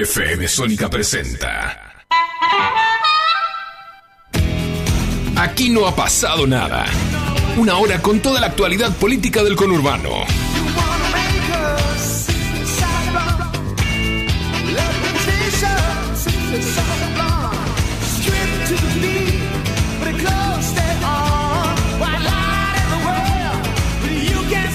FM 0.00 0.48
Sónica 0.48 0.88
presenta. 0.88 1.92
Aquí 5.36 5.68
no 5.68 5.86
ha 5.86 5.94
pasado 5.94 6.46
nada. 6.46 6.86
Una 7.58 7.76
hora 7.76 8.00
con 8.00 8.20
toda 8.20 8.40
la 8.40 8.46
actualidad 8.46 8.96
política 8.96 9.44
del 9.44 9.56
conurbano. 9.56 10.24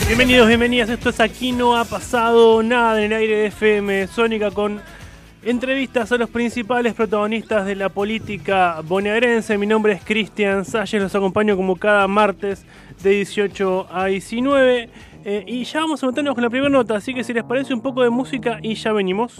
Bienvenidos, 0.05 0.47
bienvenidas. 0.47 0.89
Esto 0.89 1.09
es 1.09 1.19
Aquí 1.19 1.51
no 1.51 1.75
ha 1.75 1.83
pasado 1.83 2.61
nada 2.61 2.99
en 2.99 3.11
el 3.11 3.17
aire 3.17 3.37
de 3.37 3.45
FM 3.47 4.07
Sónica 4.07 4.51
con 4.51 4.79
Entrevistas 5.45 6.11
a 6.11 6.17
los 6.17 6.31
principales 6.31 6.95
protagonistas 6.95 7.67
de 7.67 7.75
la 7.75 7.89
política 7.89 8.81
bonaerense. 8.83 9.59
Mi 9.59 9.67
nombre 9.67 9.93
es 9.93 10.03
Cristian 10.03 10.65
Salles, 10.65 10.99
los 10.99 11.13
acompaño 11.13 11.55
como 11.55 11.75
cada 11.75 12.07
martes 12.07 12.65
de 13.03 13.11
18 13.11 13.87
a 13.91 14.05
19. 14.05 14.89
Eh, 15.23 15.43
y 15.45 15.63
ya 15.63 15.81
vamos 15.81 16.03
a 16.03 16.07
meternos 16.07 16.33
con 16.33 16.43
la 16.43 16.49
primera 16.49 16.71
nota, 16.71 16.95
así 16.95 17.13
que 17.13 17.23
si 17.23 17.31
les 17.31 17.43
parece 17.43 17.75
un 17.75 17.81
poco 17.81 18.01
de 18.01 18.09
música 18.09 18.57
y 18.63 18.73
ya 18.73 18.91
venimos. 18.91 19.39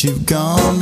you've 0.00 0.24
gone 0.26 0.81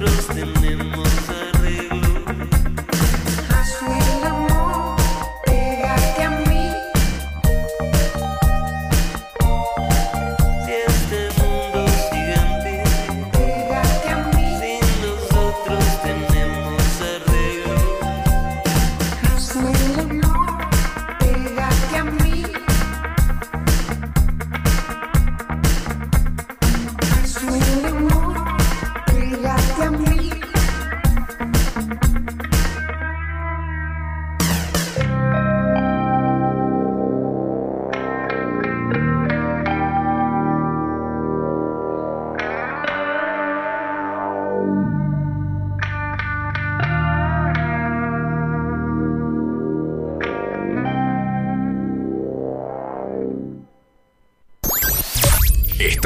nuestros 0.00 0.26
tener. 0.26 0.73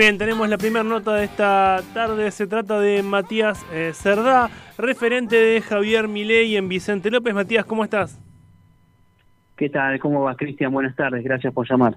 Bien, 0.00 0.16
tenemos 0.16 0.48
la 0.48 0.56
primera 0.56 0.82
nota 0.82 1.12
de 1.12 1.24
esta 1.24 1.82
tarde. 1.92 2.30
Se 2.30 2.46
trata 2.46 2.80
de 2.80 3.02
Matías 3.02 3.66
eh, 3.70 3.92
Cerdá, 3.92 4.48
referente 4.78 5.36
de 5.36 5.60
Javier 5.60 6.08
Milei 6.08 6.56
en 6.56 6.70
Vicente 6.70 7.10
López. 7.10 7.34
Matías, 7.34 7.66
¿cómo 7.66 7.84
estás? 7.84 8.18
¿Qué 9.58 9.68
tal? 9.68 9.98
¿Cómo 9.98 10.22
va, 10.22 10.34
Cristian? 10.36 10.72
Buenas 10.72 10.96
tardes, 10.96 11.22
gracias 11.22 11.52
por 11.52 11.68
llamar. 11.68 11.96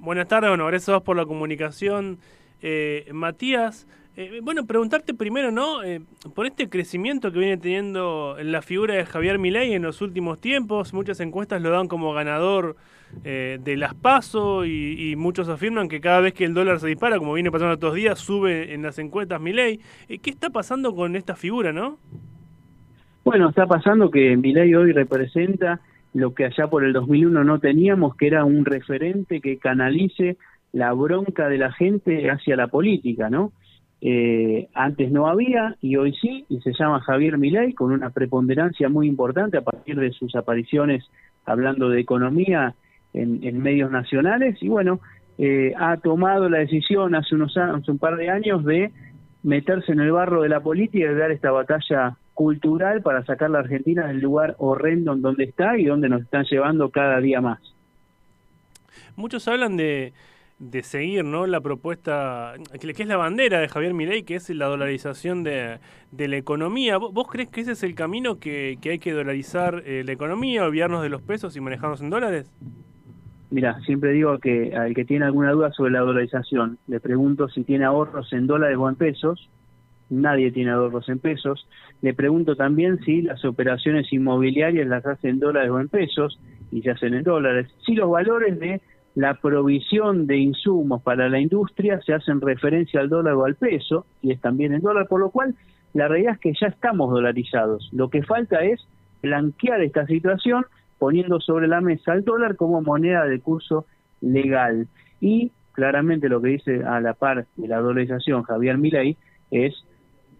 Buenas 0.00 0.26
tardes, 0.26 0.50
bueno, 0.50 0.66
gracias 0.66 0.88
a 0.88 0.94
vos 0.94 1.04
por 1.04 1.16
la 1.16 1.26
comunicación. 1.26 2.18
Eh, 2.60 3.08
Matías, 3.12 3.86
eh, 4.16 4.40
bueno, 4.42 4.66
preguntarte 4.66 5.14
primero, 5.14 5.52
¿no? 5.52 5.84
Eh, 5.84 6.00
por 6.34 6.46
este 6.46 6.68
crecimiento 6.68 7.30
que 7.30 7.38
viene 7.38 7.56
teniendo 7.56 8.36
la 8.42 8.62
figura 8.62 8.94
de 8.94 9.06
Javier 9.06 9.38
Milei 9.38 9.74
en 9.74 9.82
los 9.82 10.00
últimos 10.00 10.40
tiempos, 10.40 10.92
muchas 10.92 11.20
encuestas 11.20 11.62
lo 11.62 11.70
dan 11.70 11.86
como 11.86 12.12
ganador 12.14 12.74
eh, 13.24 13.58
de 13.62 13.76
las 13.76 13.94
PASO 13.94 14.64
y, 14.64 15.14
muchos 15.16 15.48
afirman 15.48 15.88
que 15.88 16.00
cada 16.00 16.20
vez 16.20 16.34
que 16.34 16.44
el 16.44 16.54
dólar 16.54 16.80
se 16.80 16.88
dispara, 16.88 17.18
como 17.18 17.34
viene 17.34 17.50
pasando 17.50 17.74
estos 17.74 17.94
días, 17.94 18.18
sube 18.18 18.74
en 18.74 18.82
las 18.82 18.98
encuestas 18.98 19.40
Milei. 19.40 19.80
Eh, 20.08 20.18
¿Qué 20.18 20.30
está 20.30 20.50
pasando 20.50 20.94
con 20.94 21.16
esta 21.16 21.36
figura, 21.36 21.72
no? 21.72 21.98
Bueno, 23.24 23.48
está 23.48 23.66
pasando 23.66 24.10
que 24.10 24.36
Milei 24.36 24.74
hoy 24.74 24.92
representa 24.92 25.80
lo 26.12 26.34
que 26.34 26.44
allá 26.44 26.68
por 26.68 26.84
el 26.84 26.92
2001 26.92 27.44
no 27.44 27.58
teníamos, 27.58 28.16
que 28.16 28.26
era 28.26 28.44
un 28.44 28.64
referente 28.64 29.40
que 29.40 29.58
canalice 29.58 30.36
la 30.72 30.92
bronca 30.92 31.48
de 31.48 31.58
la 31.58 31.72
gente 31.72 32.30
hacia 32.30 32.56
la 32.56 32.66
política, 32.66 33.30
¿no? 33.30 33.52
Eh, 34.06 34.68
antes 34.74 35.10
no 35.10 35.28
había 35.28 35.76
y 35.80 35.96
hoy 35.96 36.14
sí, 36.20 36.44
y 36.50 36.60
se 36.60 36.72
llama 36.78 37.00
Javier 37.00 37.38
Milei 37.38 37.72
con 37.72 37.90
una 37.90 38.10
preponderancia 38.10 38.90
muy 38.90 39.08
importante 39.08 39.56
a 39.56 39.62
partir 39.62 39.98
de 39.98 40.12
sus 40.12 40.34
apariciones 40.34 41.04
hablando 41.46 41.88
de 41.88 42.00
economía 42.00 42.74
en, 43.14 43.62
medios 43.62 43.90
nacionales 43.90 44.60
y 44.60 44.68
bueno, 44.68 45.00
eh, 45.38 45.72
ha 45.78 45.96
tomado 45.96 46.48
la 46.48 46.58
decisión 46.58 47.14
hace 47.14 47.34
unos 47.34 47.56
hace 47.56 47.90
un 47.90 47.98
par 47.98 48.16
de 48.16 48.28
años 48.28 48.64
de 48.64 48.92
meterse 49.42 49.92
en 49.92 50.00
el 50.00 50.12
barro 50.12 50.42
de 50.42 50.48
la 50.48 50.60
política 50.60 51.10
y 51.10 51.14
dar 51.14 51.30
esta 51.30 51.50
batalla 51.50 52.16
cultural 52.34 53.02
para 53.02 53.24
sacar 53.24 53.50
la 53.50 53.60
Argentina 53.60 54.06
del 54.08 54.20
lugar 54.20 54.56
horrendo 54.58 55.12
en 55.12 55.22
donde 55.22 55.44
está 55.44 55.78
y 55.78 55.84
donde 55.84 56.08
nos 56.08 56.22
están 56.22 56.44
llevando 56.44 56.90
cada 56.90 57.20
día 57.20 57.40
más. 57.40 57.60
Muchos 59.16 59.46
hablan 59.46 59.76
de, 59.76 60.12
de 60.58 60.82
seguir 60.82 61.24
¿no? 61.24 61.46
la 61.46 61.60
propuesta, 61.60 62.54
que, 62.80 62.90
es 62.90 63.06
la 63.06 63.16
bandera 63.16 63.60
de 63.60 63.68
Javier 63.68 63.94
Milei, 63.94 64.22
que 64.22 64.36
es 64.36 64.50
la 64.50 64.66
dolarización 64.66 65.44
de, 65.44 65.78
de 66.10 66.28
la 66.28 66.36
economía. 66.36 66.96
¿Vos, 66.96 67.12
vos 67.12 67.28
crees 67.28 67.48
que 67.48 67.60
ese 67.60 67.72
es 67.72 67.82
el 67.82 67.94
camino 67.94 68.38
que, 68.38 68.78
que 68.80 68.90
hay 68.90 68.98
que 68.98 69.12
dolarizar 69.12 69.82
eh, 69.86 70.02
la 70.04 70.12
economía, 70.12 70.64
olvidarnos 70.64 71.02
de 71.02 71.08
los 71.08 71.22
pesos 71.22 71.56
y 71.56 71.60
manejarnos 71.60 72.00
en 72.00 72.10
dólares? 72.10 72.52
Mira, 73.54 73.78
siempre 73.82 74.10
digo 74.10 74.40
que 74.40 74.74
al 74.74 74.96
que 74.96 75.04
tiene 75.04 75.26
alguna 75.26 75.52
duda 75.52 75.70
sobre 75.70 75.92
la 75.92 76.00
dolarización, 76.00 76.76
le 76.88 76.98
pregunto 76.98 77.48
si 77.48 77.62
tiene 77.62 77.84
ahorros 77.84 78.32
en 78.32 78.48
dólares 78.48 78.76
o 78.80 78.88
en 78.88 78.96
pesos. 78.96 79.48
Nadie 80.10 80.50
tiene 80.50 80.72
ahorros 80.72 81.08
en 81.08 81.20
pesos. 81.20 81.64
Le 82.02 82.14
pregunto 82.14 82.56
también 82.56 82.98
si 83.04 83.22
las 83.22 83.44
operaciones 83.44 84.12
inmobiliarias 84.12 84.88
las 84.88 85.06
hacen 85.06 85.30
en 85.30 85.38
dólares 85.38 85.70
o 85.70 85.78
en 85.78 85.88
pesos 85.88 86.40
y 86.72 86.82
se 86.82 86.90
hacen 86.90 87.14
en 87.14 87.22
dólares. 87.22 87.70
Si 87.86 87.94
los 87.94 88.10
valores 88.10 88.58
de 88.58 88.80
la 89.14 89.34
provisión 89.34 90.26
de 90.26 90.36
insumos 90.36 91.00
para 91.04 91.28
la 91.28 91.38
industria 91.38 92.00
se 92.02 92.12
hacen 92.12 92.40
referencia 92.40 92.98
al 92.98 93.08
dólar 93.08 93.34
o 93.34 93.44
al 93.44 93.54
peso 93.54 94.04
y 94.20 94.32
es 94.32 94.40
también 94.40 94.74
en 94.74 94.80
dólar, 94.80 95.06
por 95.06 95.20
lo 95.20 95.30
cual 95.30 95.54
la 95.92 96.08
realidad 96.08 96.34
es 96.34 96.40
que 96.40 96.54
ya 96.60 96.66
estamos 96.66 97.12
dolarizados. 97.12 97.88
Lo 97.92 98.10
que 98.10 98.24
falta 98.24 98.64
es 98.64 98.84
blanquear 99.22 99.80
esta 99.80 100.06
situación 100.06 100.66
poniendo 101.04 101.38
sobre 101.38 101.68
la 101.68 101.82
mesa 101.82 102.14
el 102.14 102.24
dólar 102.24 102.56
como 102.56 102.80
moneda 102.80 103.26
de 103.26 103.38
curso 103.38 103.84
legal. 104.22 104.88
Y 105.20 105.52
claramente 105.72 106.30
lo 106.30 106.40
que 106.40 106.48
dice 106.48 106.82
a 106.82 106.98
la 106.98 107.12
par 107.12 107.44
de 107.56 107.68
la 107.68 107.80
dolarización 107.80 108.42
Javier 108.42 108.78
Milei 108.78 109.18
es 109.50 109.74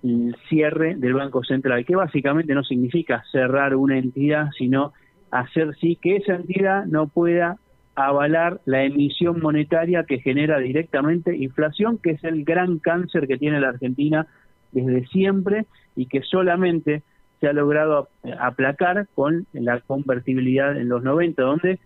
el 0.02 0.35
cierre 0.49 0.94
del 0.94 1.12
Banco 1.12 1.44
Central, 1.44 1.85
que 1.85 1.97
básicamente 1.97 2.54
no 2.54 2.64
significa 2.64 3.23
cerrar 3.30 3.76
una 3.76 3.99
entidad, 3.99 4.52
sino 4.56 4.94
hacer 5.30 5.75
sí 5.83 5.99
que 6.00 6.16
esa 6.16 6.37
entidad 6.37 6.87
no 6.87 7.09
pueda 7.09 7.59
avalar 7.94 8.62
la 8.64 8.85
emisión 8.85 9.42
monetaria 9.42 10.04
que 10.04 10.21
genera 10.21 10.61
directamente 10.61 11.37
inflación, 11.37 11.99
que 11.99 12.12
es 12.12 12.25
el 12.25 12.42
gran 12.42 12.78
cáncer 12.78 13.26
que 13.28 13.37
tiene 13.37 13.61
la 13.61 13.68
Argentina 13.68 14.26
desde 14.73 15.04
siempre 15.09 15.66
y 15.94 16.06
que 16.06 16.23
solamente 16.23 17.02
se 17.40 17.48
ha 17.48 17.52
logrado 17.52 18.08
aplacar 18.38 19.06
con 19.14 19.46
la 19.52 19.80
convertibilidad 19.80 20.76
en 20.76 20.88
los 20.88 21.02
90, 21.02 21.42
donde 21.42 21.78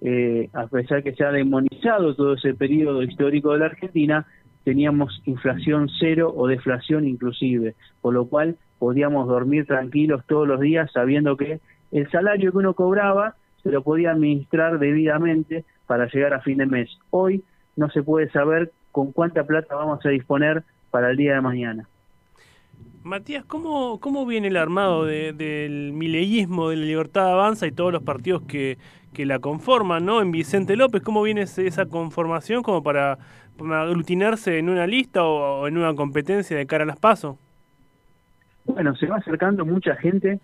eh, 0.00 0.48
a 0.52 0.66
pesar 0.66 1.02
que 1.02 1.14
se 1.14 1.24
ha 1.24 1.30
demonizado 1.30 2.14
todo 2.14 2.34
ese 2.34 2.54
periodo 2.54 3.02
histórico 3.02 3.52
de 3.52 3.60
la 3.60 3.66
Argentina, 3.66 4.26
teníamos 4.64 5.22
inflación 5.26 5.88
cero 5.98 6.32
o 6.34 6.46
deflación 6.46 7.06
inclusive, 7.06 7.74
por 8.00 8.14
lo 8.14 8.26
cual 8.26 8.56
podíamos 8.78 9.28
dormir 9.28 9.66
tranquilos 9.66 10.24
todos 10.26 10.46
los 10.46 10.60
días 10.60 10.90
sabiendo 10.92 11.36
que 11.36 11.60
el 11.92 12.10
salario 12.10 12.50
que 12.50 12.58
uno 12.58 12.74
cobraba 12.74 13.36
se 13.62 13.70
lo 13.70 13.82
podía 13.82 14.10
administrar 14.10 14.78
debidamente 14.78 15.64
para 15.86 16.06
llegar 16.06 16.34
a 16.34 16.40
fin 16.40 16.58
de 16.58 16.66
mes. 16.66 16.90
Hoy 17.10 17.44
no 17.76 17.88
se 17.90 18.02
puede 18.02 18.28
saber 18.30 18.72
con 18.90 19.12
cuánta 19.12 19.44
plata 19.44 19.74
vamos 19.74 20.04
a 20.04 20.08
disponer 20.08 20.64
para 20.90 21.10
el 21.10 21.16
día 21.16 21.34
de 21.34 21.40
mañana. 21.40 21.88
Matías, 23.04 23.44
¿cómo, 23.44 23.98
cómo 23.98 24.24
viene 24.26 24.48
el 24.48 24.56
armado 24.56 25.04
de- 25.04 25.32
del 25.32 25.92
mileísmo, 25.92 26.68
de 26.70 26.76
la 26.76 26.84
libertad 26.84 27.32
avanza 27.32 27.66
y 27.66 27.72
todos 27.72 27.92
los 27.92 28.02
partidos 28.02 28.42
que, 28.42 28.78
que 29.12 29.26
la 29.26 29.40
conforman, 29.40 30.04
¿no? 30.06 30.22
En 30.22 30.30
Vicente 30.30 30.76
López, 30.76 31.02
¿cómo 31.02 31.22
viene 31.22 31.42
esa 31.42 31.86
conformación 31.86 32.62
como 32.62 32.82
para, 32.82 33.18
para 33.58 33.82
aglutinarse 33.82 34.58
en 34.58 34.68
una 34.68 34.86
lista 34.86 35.24
o, 35.24 35.66
en 35.66 35.78
una 35.78 35.94
competencia 35.94 36.56
de 36.56 36.64
cara 36.66 36.84
a 36.84 36.86
las 36.86 36.98
pasos? 36.98 37.36
Bueno, 38.66 38.94
se 38.94 39.06
va 39.06 39.16
acercando 39.16 39.66
mucha 39.66 39.96
gente 39.96 40.38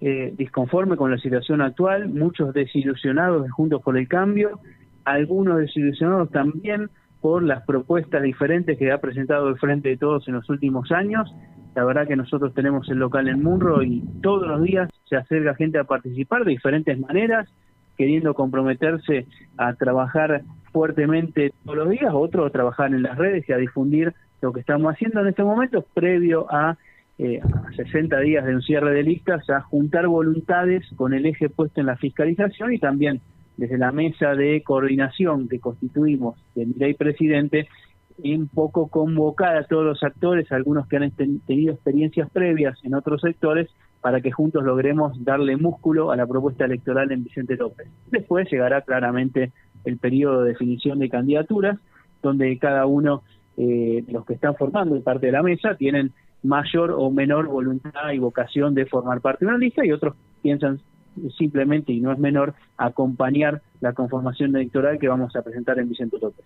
eh, 0.00 0.32
disconforme 0.38 0.96
con 0.96 1.10
la 1.10 1.18
situación 1.18 1.60
actual, 1.62 2.08
muchos 2.08 2.54
desilusionados 2.54 3.42
de 3.42 3.48
Juntos 3.48 3.82
por 3.82 3.98
el 3.98 4.06
Cambio, 4.06 4.60
algunos 5.04 5.58
desilusionados 5.58 6.30
también 6.30 6.90
por 7.20 7.42
las 7.42 7.64
propuestas 7.64 8.22
diferentes 8.22 8.78
que 8.78 8.92
ha 8.92 8.98
presentado 9.00 9.48
el 9.48 9.58
Frente 9.58 9.88
de 9.88 9.96
Todos 9.96 10.28
en 10.28 10.34
los 10.34 10.48
últimos 10.48 10.92
años. 10.92 11.34
La 11.74 11.84
verdad 11.84 12.06
que 12.06 12.16
nosotros 12.16 12.54
tenemos 12.54 12.88
el 12.88 12.98
local 12.98 13.28
en 13.28 13.42
Munro 13.42 13.82
y 13.82 14.02
todos 14.22 14.46
los 14.46 14.62
días 14.62 14.90
se 15.08 15.16
acerca 15.16 15.54
gente 15.54 15.78
a 15.78 15.84
participar 15.84 16.44
de 16.44 16.52
diferentes 16.52 16.98
maneras, 16.98 17.48
queriendo 17.96 18.34
comprometerse 18.34 19.26
a 19.56 19.74
trabajar 19.74 20.42
fuertemente 20.72 21.52
todos 21.64 21.78
los 21.78 21.90
días, 21.90 22.12
otros 22.12 22.46
a 22.46 22.50
trabajar 22.50 22.92
en 22.94 23.02
las 23.02 23.18
redes 23.18 23.48
y 23.48 23.52
a 23.52 23.56
difundir 23.56 24.14
lo 24.40 24.52
que 24.52 24.60
estamos 24.60 24.92
haciendo 24.92 25.20
en 25.20 25.28
este 25.28 25.42
momento, 25.42 25.84
previo 25.94 26.46
a 26.50 26.76
eh, 27.16 27.40
a 27.40 27.72
60 27.76 28.18
días 28.20 28.44
de 28.44 28.56
un 28.56 28.62
cierre 28.62 28.92
de 28.92 29.04
listas, 29.04 29.48
a 29.48 29.60
juntar 29.60 30.08
voluntades 30.08 30.84
con 30.96 31.14
el 31.14 31.26
eje 31.26 31.48
puesto 31.48 31.80
en 31.80 31.86
la 31.86 31.96
fiscalización 31.96 32.72
y 32.72 32.80
también 32.80 33.20
desde 33.56 33.78
la 33.78 33.92
mesa 33.92 34.34
de 34.34 34.62
coordinación 34.64 35.48
que 35.48 35.60
constituimos 35.60 36.36
de 36.56 36.66
Mirai 36.66 36.94
Presidente, 36.94 37.68
un 38.18 38.48
poco 38.48 38.88
convocar 38.88 39.56
a 39.56 39.64
todos 39.64 39.84
los 39.84 40.02
actores, 40.02 40.50
algunos 40.52 40.86
que 40.86 40.96
han 40.96 41.10
ten- 41.10 41.40
tenido 41.40 41.74
experiencias 41.74 42.30
previas 42.30 42.78
en 42.84 42.94
otros 42.94 43.20
sectores, 43.20 43.68
para 44.00 44.20
que 44.20 44.30
juntos 44.30 44.62
logremos 44.62 45.24
darle 45.24 45.56
músculo 45.56 46.10
a 46.10 46.16
la 46.16 46.26
propuesta 46.26 46.66
electoral 46.66 47.10
en 47.10 47.24
Vicente 47.24 47.56
López. 47.56 47.88
Después 48.10 48.50
llegará 48.50 48.82
claramente 48.82 49.50
el 49.84 49.96
periodo 49.96 50.42
de 50.42 50.50
definición 50.50 50.98
de 50.98 51.08
candidaturas, 51.08 51.78
donde 52.22 52.58
cada 52.58 52.84
uno 52.84 53.22
eh, 53.56 54.04
los 54.08 54.26
que 54.26 54.34
están 54.34 54.56
formando 54.56 55.00
parte 55.00 55.26
de 55.26 55.32
la 55.32 55.42
mesa 55.42 55.74
tienen 55.76 56.12
mayor 56.42 56.90
o 56.90 57.10
menor 57.10 57.46
voluntad 57.46 58.10
y 58.12 58.18
vocación 58.18 58.74
de 58.74 58.84
formar 58.84 59.22
parte 59.22 59.44
de 59.44 59.48
una 59.48 59.58
lista 59.58 59.86
y 59.86 59.92
otros 59.92 60.14
piensan 60.42 60.80
simplemente, 61.38 61.92
y 61.92 62.00
no 62.00 62.12
es 62.12 62.18
menor, 62.18 62.52
acompañar 62.76 63.62
la 63.80 63.92
conformación 63.94 64.54
electoral 64.54 64.98
que 64.98 65.08
vamos 65.08 65.34
a 65.34 65.42
presentar 65.42 65.78
en 65.78 65.88
Vicente 65.88 66.18
López. 66.20 66.44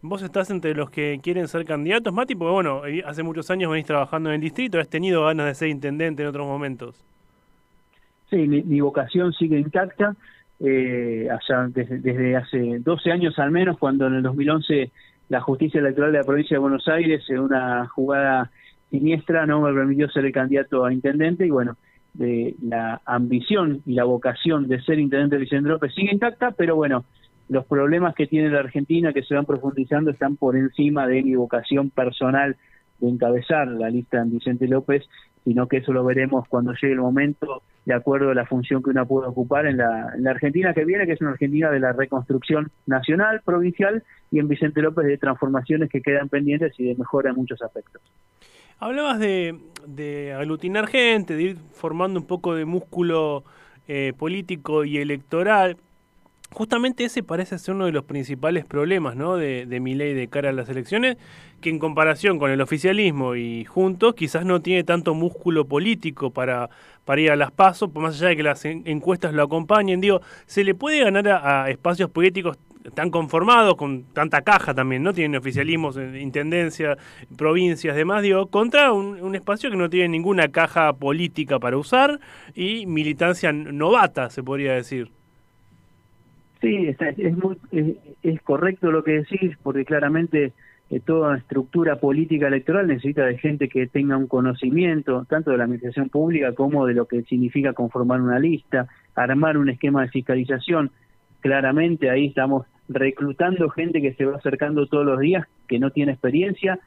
Vos 0.00 0.22
estás 0.22 0.50
entre 0.50 0.74
los 0.74 0.90
que 0.90 1.18
quieren 1.22 1.48
ser 1.48 1.64
candidatos, 1.64 2.12
Mati, 2.12 2.36
porque 2.36 2.52
bueno, 2.52 2.86
eh, 2.86 3.02
hace 3.04 3.22
muchos 3.24 3.50
años 3.50 3.70
venís 3.70 3.86
trabajando 3.86 4.28
en 4.30 4.36
el 4.36 4.40
distrito, 4.40 4.78
has 4.78 4.88
tenido 4.88 5.24
ganas 5.24 5.46
de 5.46 5.54
ser 5.54 5.68
intendente 5.68 6.22
en 6.22 6.28
otros 6.28 6.46
momentos. 6.46 7.04
Sí, 8.30 8.36
mi, 8.36 8.62
mi 8.62 8.80
vocación 8.80 9.32
sigue 9.32 9.58
intacta. 9.58 10.14
Eh, 10.60 11.28
allá 11.30 11.68
desde, 11.68 11.98
desde 11.98 12.36
hace 12.36 12.78
12 12.80 13.12
años 13.12 13.38
al 13.38 13.50
menos, 13.50 13.78
cuando 13.78 14.06
en 14.06 14.14
el 14.14 14.22
2011 14.22 14.90
la 15.28 15.40
justicia 15.40 15.80
electoral 15.80 16.12
de 16.12 16.18
la 16.18 16.24
provincia 16.24 16.56
de 16.56 16.60
Buenos 16.60 16.88
Aires, 16.88 17.24
en 17.28 17.40
una 17.40 17.86
jugada 17.88 18.50
siniestra, 18.90 19.46
no 19.46 19.60
me 19.60 19.72
permitió 19.72 20.08
ser 20.10 20.24
el 20.24 20.32
candidato 20.32 20.84
a 20.84 20.92
intendente 20.92 21.46
y 21.46 21.50
bueno, 21.50 21.76
de 22.14 22.56
la 22.62 23.00
ambición 23.04 23.82
y 23.86 23.94
la 23.94 24.04
vocación 24.04 24.66
de 24.66 24.80
ser 24.82 24.98
intendente 24.98 25.36
de 25.36 25.42
Vicente 25.42 25.68
López 25.68 25.94
sigue 25.94 26.12
intacta, 26.12 26.50
pero 26.52 26.74
bueno, 26.74 27.04
los 27.48 27.64
problemas 27.66 28.14
que 28.14 28.26
tiene 28.26 28.50
la 28.50 28.60
Argentina 28.60 29.12
que 29.12 29.22
se 29.22 29.34
van 29.34 29.46
profundizando 29.46 30.10
están 30.10 30.36
por 30.36 30.56
encima 30.56 31.06
de 31.06 31.22
mi 31.22 31.34
vocación 31.34 31.90
personal 31.90 32.56
de 32.98 33.08
encabezar 33.08 33.68
la 33.68 33.90
lista 33.90 34.22
de 34.22 34.30
Vicente 34.30 34.66
López, 34.66 35.04
sino 35.44 35.66
que 35.66 35.78
eso 35.78 35.92
lo 35.92 36.04
veremos 36.04 36.46
cuando 36.48 36.72
llegue 36.72 36.92
el 36.92 37.00
momento, 37.00 37.62
de 37.84 37.94
acuerdo 37.94 38.30
a 38.30 38.34
la 38.34 38.44
función 38.44 38.82
que 38.82 38.90
una 38.90 39.04
puede 39.04 39.28
ocupar 39.28 39.66
en 39.66 39.78
la, 39.78 40.12
en 40.14 40.24
la 40.24 40.32
Argentina 40.32 40.74
que 40.74 40.84
viene, 40.84 41.06
que 41.06 41.12
es 41.12 41.20
una 41.20 41.30
Argentina 41.30 41.70
de 41.70 41.80
la 41.80 41.92
reconstrucción 41.92 42.70
nacional, 42.86 43.40
provincial, 43.44 44.02
y 44.30 44.40
en 44.40 44.48
Vicente 44.48 44.82
López 44.82 45.06
de 45.06 45.16
transformaciones 45.16 45.88
que 45.88 46.02
quedan 46.02 46.28
pendientes 46.28 46.78
y 46.78 46.84
de 46.84 46.96
mejora 46.96 47.30
en 47.30 47.36
muchos 47.36 47.62
aspectos. 47.62 48.02
Hablabas 48.78 49.18
de, 49.18 49.58
de 49.86 50.34
aglutinar 50.34 50.86
gente, 50.86 51.34
de 51.34 51.42
ir 51.42 51.56
formando 51.72 52.20
un 52.20 52.26
poco 52.26 52.54
de 52.54 52.64
músculo 52.64 53.42
eh, 53.88 54.12
político 54.18 54.84
y 54.84 54.98
electoral. 54.98 55.78
Justamente 56.50 57.04
ese 57.04 57.22
parece 57.22 57.58
ser 57.58 57.74
uno 57.74 57.84
de 57.86 57.92
los 57.92 58.04
principales 58.04 58.64
problemas 58.64 59.14
¿no? 59.16 59.36
de, 59.36 59.66
de 59.66 59.80
mi 59.80 59.94
ley 59.94 60.14
de 60.14 60.28
cara 60.28 60.48
a 60.48 60.52
las 60.52 60.68
elecciones, 60.68 61.16
que 61.60 61.68
en 61.70 61.78
comparación 61.78 62.38
con 62.38 62.50
el 62.50 62.60
oficialismo 62.60 63.36
y 63.36 63.64
juntos 63.64 64.14
quizás 64.14 64.44
no 64.44 64.60
tiene 64.60 64.82
tanto 64.82 65.14
músculo 65.14 65.66
político 65.66 66.30
para, 66.30 66.70
para 67.04 67.20
ir 67.20 67.30
a 67.30 67.36
las 67.36 67.50
pasos, 67.52 67.94
más 67.94 68.16
allá 68.16 68.28
de 68.28 68.36
que 68.36 68.42
las 68.42 68.64
en- 68.64 68.82
encuestas 68.86 69.34
lo 69.34 69.42
acompañen. 69.42 70.00
Digo, 70.00 70.20
¿se 70.46 70.64
le 70.64 70.74
puede 70.74 71.04
ganar 71.04 71.28
a, 71.28 71.64
a 71.64 71.70
espacios 71.70 72.10
políticos 72.10 72.56
tan 72.94 73.10
conformados, 73.10 73.76
con 73.76 74.04
tanta 74.14 74.40
caja 74.40 74.72
también, 74.72 75.02
¿no? 75.02 75.12
Tienen 75.12 75.38
oficialismos, 75.38 75.98
eh, 75.98 76.20
intendencia, 76.20 76.96
provincias, 77.36 77.94
demás, 77.94 78.22
digo, 78.22 78.46
contra 78.46 78.92
un, 78.92 79.20
un 79.20 79.34
espacio 79.34 79.70
que 79.70 79.76
no 79.76 79.90
tiene 79.90 80.08
ninguna 80.08 80.48
caja 80.48 80.94
política 80.94 81.58
para 81.58 81.76
usar 81.76 82.18
y 82.54 82.86
militancia 82.86 83.52
novata, 83.52 84.30
se 84.30 84.42
podría 84.42 84.72
decir. 84.72 85.10
Sí, 86.60 86.86
está- 86.88 87.10
es, 87.10 87.34
es, 87.70 87.96
es 88.22 88.42
correcto 88.42 88.90
lo 88.90 89.04
que 89.04 89.12
decís, 89.20 89.56
porque 89.62 89.84
claramente 89.84 90.52
eh, 90.90 91.00
toda 91.00 91.36
estructura 91.36 91.96
política 92.00 92.48
electoral 92.48 92.88
necesita 92.88 93.24
de 93.26 93.38
gente 93.38 93.68
que 93.68 93.86
tenga 93.86 94.16
un 94.16 94.26
conocimiento 94.26 95.24
tanto 95.28 95.50
de 95.52 95.58
la 95.58 95.64
administración 95.64 96.08
pública 96.08 96.52
como 96.54 96.86
de 96.86 96.94
lo 96.94 97.06
que 97.06 97.22
significa 97.22 97.74
conformar 97.74 98.20
una 98.20 98.38
lista, 98.40 98.88
armar 99.14 99.56
un 99.56 99.68
esquema 99.68 100.02
de 100.02 100.08
fiscalización. 100.08 100.90
Claramente 101.40 102.10
ahí 102.10 102.26
estamos 102.26 102.66
reclutando 102.88 103.68
gente 103.70 104.00
que 104.02 104.14
se 104.14 104.24
va 104.24 104.36
acercando 104.38 104.86
todos 104.88 105.06
los 105.06 105.20
días, 105.20 105.46
que 105.68 105.78
no 105.78 105.90
tiene 105.90 106.12
experiencia, 106.12 106.80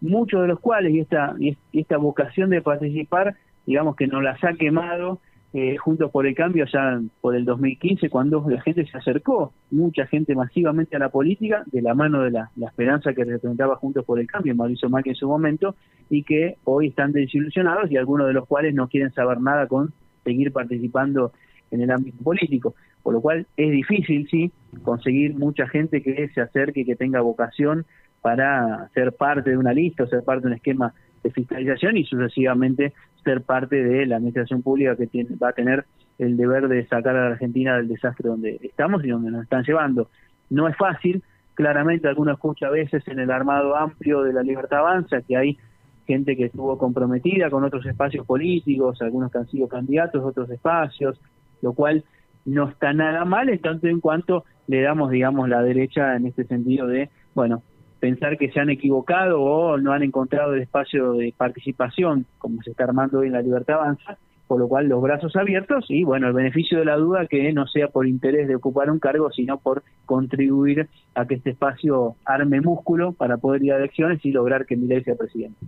muchos 0.00 0.40
de 0.40 0.48
los 0.48 0.60
cuales, 0.60 0.94
y 0.94 1.00
esta, 1.00 1.34
y 1.38 1.50
es- 1.50 1.58
y 1.72 1.80
esta 1.80 1.98
vocación 1.98 2.48
de 2.50 2.62
participar, 2.62 3.34
digamos 3.66 3.96
que 3.96 4.06
nos 4.06 4.22
las 4.22 4.42
ha 4.44 4.54
quemado 4.54 5.20
eh, 5.54 5.76
Juntos 5.78 6.10
por 6.10 6.26
el 6.26 6.34
Cambio 6.34 6.66
ya 6.66 7.00
por 7.22 7.34
el 7.34 7.44
2015, 7.44 8.10
cuando 8.10 8.44
la 8.48 8.60
gente 8.60 8.86
se 8.86 8.98
acercó, 8.98 9.52
mucha 9.70 10.06
gente 10.06 10.34
masivamente 10.34 10.96
a 10.96 10.98
la 10.98 11.08
política, 11.08 11.62
de 11.66 11.80
la 11.80 11.94
mano 11.94 12.22
de 12.22 12.30
la, 12.30 12.50
esperanza 12.66 13.14
que 13.14 13.24
representaba 13.24 13.76
Juntos 13.76 14.04
por 14.04 14.20
el 14.20 14.26
Cambio, 14.26 14.54
Mauricio 14.54 14.90
Macri 14.90 15.10
en 15.10 15.16
su 15.16 15.26
momento, 15.26 15.74
y 16.10 16.22
que 16.22 16.56
hoy 16.64 16.88
están 16.88 17.12
desilusionados 17.12 17.90
y 17.90 17.96
algunos 17.96 18.26
de 18.26 18.34
los 18.34 18.46
cuales 18.46 18.74
no 18.74 18.88
quieren 18.88 19.10
saber 19.12 19.40
nada 19.40 19.66
con 19.66 19.92
seguir 20.24 20.52
participando 20.52 21.32
en 21.70 21.80
el 21.80 21.90
ámbito 21.90 22.22
político. 22.22 22.74
Por 23.02 23.14
lo 23.14 23.22
cual 23.22 23.46
es 23.56 23.70
difícil, 23.70 24.28
sí, 24.30 24.52
conseguir 24.82 25.34
mucha 25.34 25.66
gente 25.66 26.02
que 26.02 26.28
se 26.28 26.42
acerque, 26.42 26.84
que 26.84 26.96
tenga 26.96 27.22
vocación 27.22 27.86
para 28.20 28.88
ser 28.92 29.12
parte 29.12 29.50
de 29.50 29.56
una 29.56 29.72
lista, 29.72 30.04
o 30.04 30.06
ser 30.06 30.24
parte 30.24 30.42
de 30.42 30.48
un 30.48 30.54
esquema 30.54 30.92
de 31.22 31.30
fiscalización 31.30 31.96
y 31.96 32.04
sucesivamente 32.04 32.92
ser 33.24 33.42
parte 33.42 33.82
de 33.82 34.06
la 34.06 34.16
administración 34.16 34.62
pública 34.62 34.96
que 34.96 35.06
tiene, 35.06 35.36
va 35.36 35.50
a 35.50 35.52
tener 35.52 35.84
el 36.18 36.36
deber 36.36 36.68
de 36.68 36.86
sacar 36.86 37.16
a 37.16 37.24
la 37.24 37.30
Argentina 37.32 37.76
del 37.76 37.88
desastre 37.88 38.28
donde 38.28 38.58
estamos 38.62 39.04
y 39.04 39.08
donde 39.08 39.30
nos 39.30 39.44
están 39.44 39.64
llevando. 39.64 40.08
No 40.50 40.68
es 40.68 40.76
fácil, 40.76 41.22
claramente 41.54 42.08
alguno 42.08 42.32
escucha 42.32 42.66
a 42.66 42.70
veces 42.70 43.06
en 43.08 43.18
el 43.18 43.30
armado 43.30 43.76
amplio 43.76 44.22
de 44.22 44.32
la 44.32 44.42
Libertad 44.42 44.80
Avanza 44.80 45.22
que 45.22 45.36
hay 45.36 45.58
gente 46.06 46.36
que 46.36 46.46
estuvo 46.46 46.78
comprometida 46.78 47.50
con 47.50 47.64
otros 47.64 47.84
espacios 47.84 48.24
políticos, 48.26 49.02
algunos 49.02 49.30
que 49.30 49.38
han 49.38 49.48
sido 49.48 49.68
candidatos 49.68 50.24
otros 50.24 50.48
espacios, 50.50 51.20
lo 51.60 51.74
cual 51.74 52.02
no 52.46 52.68
está 52.68 52.92
nada 52.94 53.24
mal 53.26 53.50
en 53.50 53.60
tanto 53.60 53.88
en 53.88 54.00
cuanto 54.00 54.44
le 54.68 54.80
damos, 54.80 55.10
digamos, 55.10 55.48
la 55.48 55.62
derecha 55.62 56.16
en 56.16 56.26
este 56.26 56.44
sentido 56.44 56.86
de, 56.86 57.10
bueno, 57.34 57.62
pensar 58.00 58.38
que 58.38 58.50
se 58.50 58.60
han 58.60 58.70
equivocado 58.70 59.40
o 59.42 59.78
no 59.78 59.92
han 59.92 60.02
encontrado 60.02 60.54
el 60.54 60.62
espacio 60.62 61.12
de 61.14 61.34
participación 61.36 62.26
como 62.38 62.62
se 62.62 62.70
está 62.70 62.84
armando 62.84 63.20
hoy 63.20 63.28
en 63.28 63.32
la 63.34 63.42
Libertad 63.42 63.76
Avanza, 63.76 64.18
por 64.46 64.58
lo 64.58 64.68
cual 64.68 64.88
los 64.88 65.02
brazos 65.02 65.36
abiertos 65.36 65.86
y 65.88 66.04
bueno, 66.04 66.28
el 66.28 66.32
beneficio 66.32 66.78
de 66.78 66.86
la 66.86 66.96
duda 66.96 67.26
que 67.26 67.52
no 67.52 67.66
sea 67.66 67.88
por 67.88 68.06
interés 68.06 68.48
de 68.48 68.56
ocupar 68.56 68.90
un 68.90 68.98
cargo, 68.98 69.30
sino 69.30 69.58
por 69.58 69.82
contribuir 70.06 70.88
a 71.14 71.26
que 71.26 71.34
este 71.34 71.50
espacio 71.50 72.16
arme 72.24 72.60
músculo 72.60 73.12
para 73.12 73.36
poder 73.36 73.62
ir 73.62 73.72
a 73.72 73.76
elecciones 73.76 74.24
y 74.24 74.32
lograr 74.32 74.64
que 74.64 74.76
Milei 74.76 75.04
sea 75.04 75.16
presidente. 75.16 75.58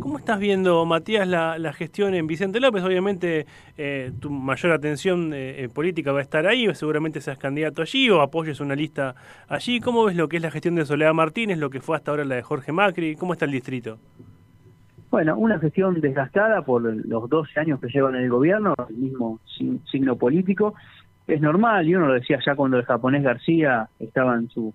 ¿Cómo 0.00 0.18
estás 0.18 0.40
viendo, 0.40 0.84
Matías, 0.86 1.26
la, 1.28 1.72
gestión 1.72 2.14
en 2.14 2.26
Vicente 2.26 2.58
López? 2.58 2.82
Obviamente 2.82 3.46
eh, 3.78 4.10
tu 4.18 4.28
mayor 4.28 4.72
atención 4.72 5.32
eh, 5.32 5.62
eh, 5.62 5.68
política 5.68 6.10
va 6.10 6.18
a 6.18 6.22
estar 6.22 6.48
ahí, 6.48 6.66
seguramente 6.74 7.20
seas 7.20 7.38
candidato 7.38 7.80
allí 7.80 8.10
o 8.10 8.20
apoyes 8.20 8.58
una 8.58 8.74
lista 8.74 9.14
allí. 9.48 9.78
¿Cómo 9.78 10.04
ves 10.04 10.16
lo 10.16 10.28
que 10.28 10.38
es 10.38 10.42
la 10.42 10.50
gestión 10.50 10.74
de 10.74 10.84
Soledad 10.84 11.14
Martínez, 11.14 11.58
lo 11.58 11.70
que 11.70 11.80
fue 11.80 11.96
hasta 11.96 12.10
ahora 12.10 12.24
la 12.24 12.34
de 12.34 12.42
Jorge 12.42 12.72
Macri? 12.72 13.14
¿Cómo 13.14 13.34
está 13.34 13.44
el 13.44 13.52
distrito? 13.52 13.98
Bueno, 15.12 15.38
una 15.38 15.60
gestión 15.60 16.00
desgastada 16.00 16.62
por 16.62 16.82
los 16.82 17.30
12 17.30 17.60
años 17.60 17.78
que 17.78 17.86
llevan 17.86 18.16
en 18.16 18.22
el 18.22 18.30
gobierno, 18.30 18.74
el 18.88 18.96
mismo 18.96 19.38
signo 19.90 20.16
político. 20.16 20.74
Es 21.28 21.40
normal, 21.40 21.86
y 21.86 21.94
uno 21.94 22.08
lo 22.08 22.14
decía 22.14 22.40
ya 22.44 22.56
cuando 22.56 22.78
el 22.78 22.84
japonés 22.84 23.22
García 23.22 23.88
estaba 24.00 24.34
en 24.34 24.48
su 24.48 24.74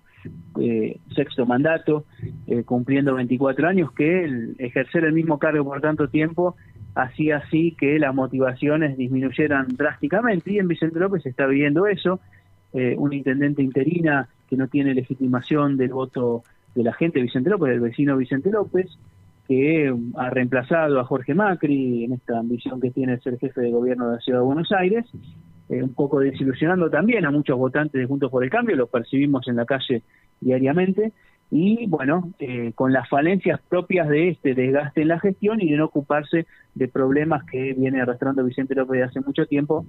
eh, 0.60 0.98
sexto 1.14 1.46
mandato, 1.46 2.04
eh, 2.46 2.62
cumpliendo 2.64 3.14
24 3.14 3.68
años, 3.68 3.92
que 3.92 4.24
el 4.24 4.56
ejercer 4.58 5.04
el 5.04 5.12
mismo 5.12 5.38
cargo 5.38 5.64
por 5.64 5.80
tanto 5.80 6.08
tiempo 6.08 6.56
hacía 6.94 7.38
así 7.38 7.76
que 7.78 7.98
las 7.98 8.14
motivaciones 8.14 8.96
disminuyeran 8.96 9.68
drásticamente. 9.76 10.52
Y 10.52 10.58
en 10.58 10.68
Vicente 10.68 10.98
López 10.98 11.22
se 11.22 11.30
está 11.30 11.46
viviendo 11.46 11.86
eso. 11.86 12.20
Eh, 12.72 12.94
una 12.98 13.14
intendente 13.14 13.62
interina 13.62 14.28
que 14.48 14.56
no 14.56 14.68
tiene 14.68 14.94
legitimación 14.94 15.76
del 15.76 15.90
voto 15.90 16.42
de 16.74 16.84
la 16.84 16.92
gente, 16.92 17.20
Vicente 17.20 17.50
López, 17.50 17.70
del 17.70 17.80
vecino 17.80 18.16
Vicente 18.16 18.50
López, 18.50 18.86
que 19.48 19.92
ha 20.16 20.30
reemplazado 20.30 21.00
a 21.00 21.04
Jorge 21.04 21.34
Macri 21.34 22.04
en 22.04 22.12
esta 22.12 22.38
ambición 22.38 22.80
que 22.80 22.90
tiene 22.90 23.16
de 23.16 23.20
ser 23.20 23.38
jefe 23.38 23.60
de 23.60 23.72
gobierno 23.72 24.08
de 24.08 24.16
la 24.16 24.20
Ciudad 24.20 24.38
de 24.38 24.44
Buenos 24.44 24.70
Aires, 24.70 25.04
eh, 25.70 25.82
un 25.82 25.94
poco 25.94 26.18
desilusionando 26.18 26.90
también 26.90 27.24
a 27.24 27.30
muchos 27.30 27.56
votantes 27.56 28.00
de 28.00 28.06
Juntos 28.06 28.30
por 28.30 28.42
el 28.42 28.50
Cambio, 28.50 28.76
lo 28.76 28.88
percibimos 28.88 29.46
en 29.46 29.56
la 29.56 29.64
calle 29.64 30.02
diariamente, 30.40 31.12
y 31.50 31.86
bueno, 31.86 32.32
eh, 32.38 32.72
con 32.74 32.92
las 32.92 33.08
falencias 33.08 33.60
propias 33.68 34.08
de 34.08 34.30
este 34.30 34.54
desgaste 34.54 35.02
en 35.02 35.08
la 35.08 35.20
gestión 35.20 35.60
y 35.60 35.70
de 35.70 35.76
no 35.76 35.86
ocuparse 35.86 36.46
de 36.74 36.88
problemas 36.88 37.44
que 37.44 37.72
viene 37.72 38.00
arrastrando 38.00 38.44
Vicente 38.44 38.74
López 38.74 38.98
de 38.98 39.04
hace 39.04 39.20
mucho 39.20 39.46
tiempo, 39.46 39.84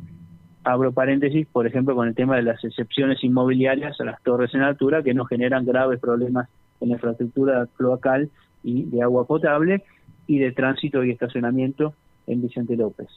abro 0.63 0.91
paréntesis, 0.91 1.47
por 1.47 1.65
ejemplo, 1.65 1.95
con 1.95 2.07
el 2.07 2.15
tema 2.15 2.35
de 2.35 2.43
las 2.43 2.63
excepciones 2.63 3.23
inmobiliarias 3.23 3.99
a 3.99 4.05
las 4.05 4.21
torres 4.21 4.53
en 4.53 4.61
altura 4.61 5.01
que 5.01 5.13
nos 5.13 5.27
generan 5.27 5.65
graves 5.65 5.99
problemas 5.99 6.47
en 6.79 6.89
la 6.89 6.95
infraestructura 6.95 7.67
cloacal 7.75 8.29
y 8.63 8.85
de 8.85 9.01
agua 9.01 9.25
potable 9.25 9.83
y 10.27 10.37
de 10.37 10.51
tránsito 10.51 11.03
y 11.03 11.11
estacionamiento 11.11 11.95
en 12.27 12.41
Vicente 12.41 12.75
López. 12.75 13.07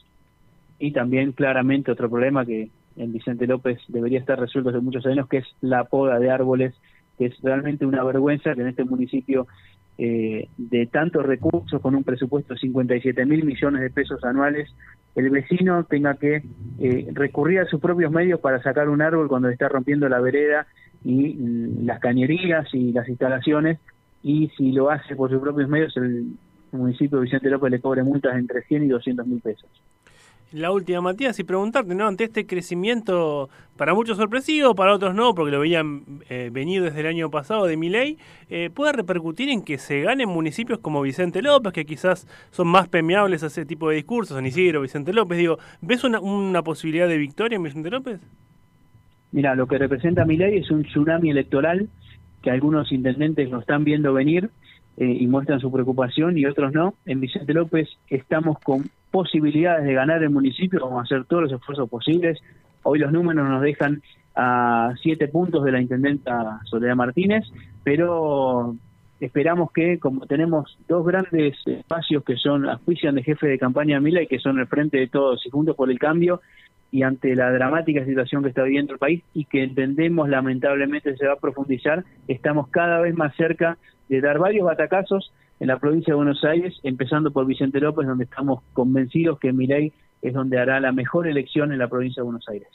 Y 0.79 0.91
también 0.91 1.31
claramente 1.31 1.91
otro 1.91 2.09
problema 2.09 2.45
que 2.45 2.69
en 2.97 3.13
Vicente 3.13 3.47
López 3.47 3.79
debería 3.87 4.19
estar 4.19 4.39
resuelto 4.39 4.69
hace 4.69 4.79
muchos 4.79 5.05
años, 5.05 5.27
que 5.27 5.37
es 5.37 5.45
la 5.61 5.85
poda 5.85 6.19
de 6.19 6.29
árboles, 6.29 6.73
que 7.17 7.27
es 7.27 7.41
realmente 7.41 7.85
una 7.85 8.03
vergüenza 8.03 8.53
que 8.53 8.61
en 8.61 8.67
este 8.67 8.83
municipio 8.83 9.47
eh, 9.97 10.49
de 10.57 10.85
tantos 10.87 11.25
recursos, 11.25 11.81
con 11.81 11.95
un 11.95 12.03
presupuesto 12.03 12.53
de 12.53 12.59
57 12.59 13.25
mil 13.25 13.45
millones 13.45 13.81
de 13.81 13.89
pesos 13.89 14.23
anuales, 14.23 14.69
el 15.15 15.29
vecino 15.29 15.85
tenga 15.85 16.15
que 16.15 16.43
eh, 16.79 17.07
recurrir 17.13 17.59
a 17.59 17.65
sus 17.65 17.79
propios 17.79 18.11
medios 18.11 18.41
para 18.41 18.61
sacar 18.61 18.89
un 18.89 19.01
árbol 19.01 19.29
cuando 19.29 19.49
está 19.49 19.69
rompiendo 19.69 20.09
la 20.09 20.19
vereda 20.19 20.67
y 21.05 21.35
mm, 21.35 21.85
las 21.85 21.99
cañerías 21.99 22.67
y 22.73 22.91
las 22.91 23.07
instalaciones, 23.07 23.79
y 24.21 24.49
si 24.57 24.71
lo 24.71 24.89
hace 24.89 25.15
por 25.15 25.29
sus 25.29 25.39
propios 25.39 25.69
medios, 25.69 25.95
el 25.97 26.33
municipio 26.71 27.19
de 27.19 27.25
Vicente 27.25 27.49
López 27.49 27.71
le 27.71 27.79
cobre 27.79 28.03
multas 28.03 28.35
entre 28.35 28.63
100 28.63 28.83
y 28.83 28.87
200 28.87 29.25
mil 29.25 29.39
pesos. 29.39 29.69
La 30.55 30.71
última, 30.71 31.01
Matías, 31.01 31.37
y 31.39 31.43
preguntarte, 31.43 31.93
¿no? 31.95 32.07
Ante 32.07 32.23
este 32.23 32.45
crecimiento, 32.45 33.49
para 33.75 33.93
muchos 33.93 34.17
sorpresivo, 34.17 34.73
para 34.73 34.93
otros 34.93 35.13
no, 35.13 35.35
porque 35.35 35.51
lo 35.51 35.59
veían 35.59 36.03
eh, 36.29 36.49
venir 36.51 36.81
desde 36.81 37.01
el 37.01 37.07
año 37.07 37.29
pasado 37.29 37.65
de 37.65 37.75
Miley, 37.75 38.17
eh, 38.49 38.69
¿puede 38.73 38.93
repercutir 38.93 39.49
en 39.49 39.63
que 39.63 39.77
se 39.77 40.01
ganen 40.01 40.29
municipios 40.29 40.79
como 40.79 41.01
Vicente 41.01 41.41
López, 41.41 41.73
que 41.73 41.85
quizás 41.85 42.25
son 42.51 42.67
más 42.67 42.87
permeables 42.87 43.43
a 43.43 43.47
ese 43.47 43.65
tipo 43.65 43.89
de 43.89 43.97
discursos, 43.97 44.35
San 44.35 44.45
Isidro, 44.45 44.81
Vicente 44.81 45.11
López? 45.11 45.37
Digo, 45.37 45.59
¿ves 45.81 46.03
una, 46.03 46.61
posibilidad 46.63 47.07
de 47.07 47.17
victoria 47.17 47.57
en 47.57 47.63
Vicente 47.63 47.89
López? 47.91 48.21
Mira, 49.33 49.55
lo 49.55 49.67
que 49.67 49.77
representa 49.77 50.23
mi 50.23 50.37
ley 50.37 50.59
es 50.59 50.71
un 50.71 50.83
tsunami 50.83 51.31
electoral 51.31 51.89
que 52.41 52.49
algunos 52.49 52.91
intendentes 52.93 53.49
lo 53.49 53.59
están 53.59 53.83
viendo 53.83 54.13
venir 54.13 54.49
eh, 54.97 55.17
y 55.19 55.27
muestran 55.27 55.59
su 55.59 55.71
preocupación 55.71 56.37
y 56.37 56.45
otros 56.45 56.73
no. 56.73 56.95
En 57.05 57.19
Vicente 57.19 57.53
López 57.53 57.89
estamos 58.09 58.59
con 58.59 58.89
posibilidades 59.11 59.85
de 59.85 59.93
ganar 59.93 60.23
el 60.23 60.29
municipio, 60.29 60.79
vamos 60.81 60.99
a 60.99 61.03
hacer 61.03 61.25
todos 61.25 61.43
los 61.43 61.51
esfuerzos 61.53 61.89
posibles. 61.89 62.39
Hoy 62.83 62.99
los 62.99 63.11
números 63.11 63.47
nos 63.47 63.61
dejan 63.61 64.01
a 64.35 64.93
siete 65.01 65.27
puntos 65.27 65.63
de 65.63 65.71
la 65.71 65.81
intendenta 65.81 66.59
Soledad 66.65 66.95
Martínez, 66.95 67.45
pero 67.83 68.75
esperamos 69.19 69.71
que, 69.71 69.99
como 69.99 70.25
tenemos 70.27 70.77
dos 70.87 71.05
grandes 71.05 71.55
espacios 71.65 72.23
que 72.23 72.35
son 72.35 72.69
auspician 72.69 73.15
de 73.15 73.23
jefe 73.23 73.47
de 73.47 73.57
campaña 73.57 73.99
Mila 73.99 74.21
y 74.21 74.27
que 74.27 74.39
son 74.39 74.59
el 74.59 74.67
frente 74.67 74.97
de 74.97 75.07
todos 75.07 75.45
y 75.45 75.49
juntos 75.49 75.75
por 75.75 75.89
el 75.89 75.99
cambio, 75.99 76.41
y 76.91 77.03
ante 77.03 77.35
la 77.35 77.51
dramática 77.51 78.05
situación 78.05 78.43
que 78.43 78.49
está 78.49 78.63
viviendo 78.63 78.93
el 78.93 78.99
país 78.99 79.21
y 79.33 79.45
que 79.45 79.63
entendemos 79.63 80.29
lamentablemente 80.29 81.17
se 81.17 81.27
va 81.27 81.33
a 81.33 81.39
profundizar, 81.39 82.05
estamos 82.27 82.69
cada 82.69 83.01
vez 83.01 83.15
más 83.15 83.35
cerca 83.35 83.77
de 84.09 84.21
dar 84.21 84.39
varios 84.39 84.65
batacazos 84.65 85.31
en 85.59 85.67
la 85.67 85.79
provincia 85.79 86.11
de 86.11 86.15
Buenos 86.15 86.43
Aires, 86.43 86.77
empezando 86.83 87.31
por 87.31 87.45
Vicente 87.45 87.79
López, 87.79 88.07
donde 88.07 88.25
estamos 88.25 88.61
convencidos 88.73 89.39
que 89.39 89.53
Milei 89.53 89.93
es 90.21 90.33
donde 90.33 90.59
hará 90.59 90.79
la 90.79 90.91
mejor 90.91 91.27
elección 91.27 91.71
en 91.71 91.79
la 91.79 91.87
provincia 91.87 92.21
de 92.21 92.25
Buenos 92.25 92.47
Aires. 92.49 92.67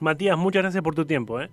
Matías, 0.00 0.36
muchas 0.38 0.62
gracias 0.62 0.82
por 0.82 0.94
tu 0.94 1.04
tiempo. 1.04 1.40
¿eh? 1.40 1.50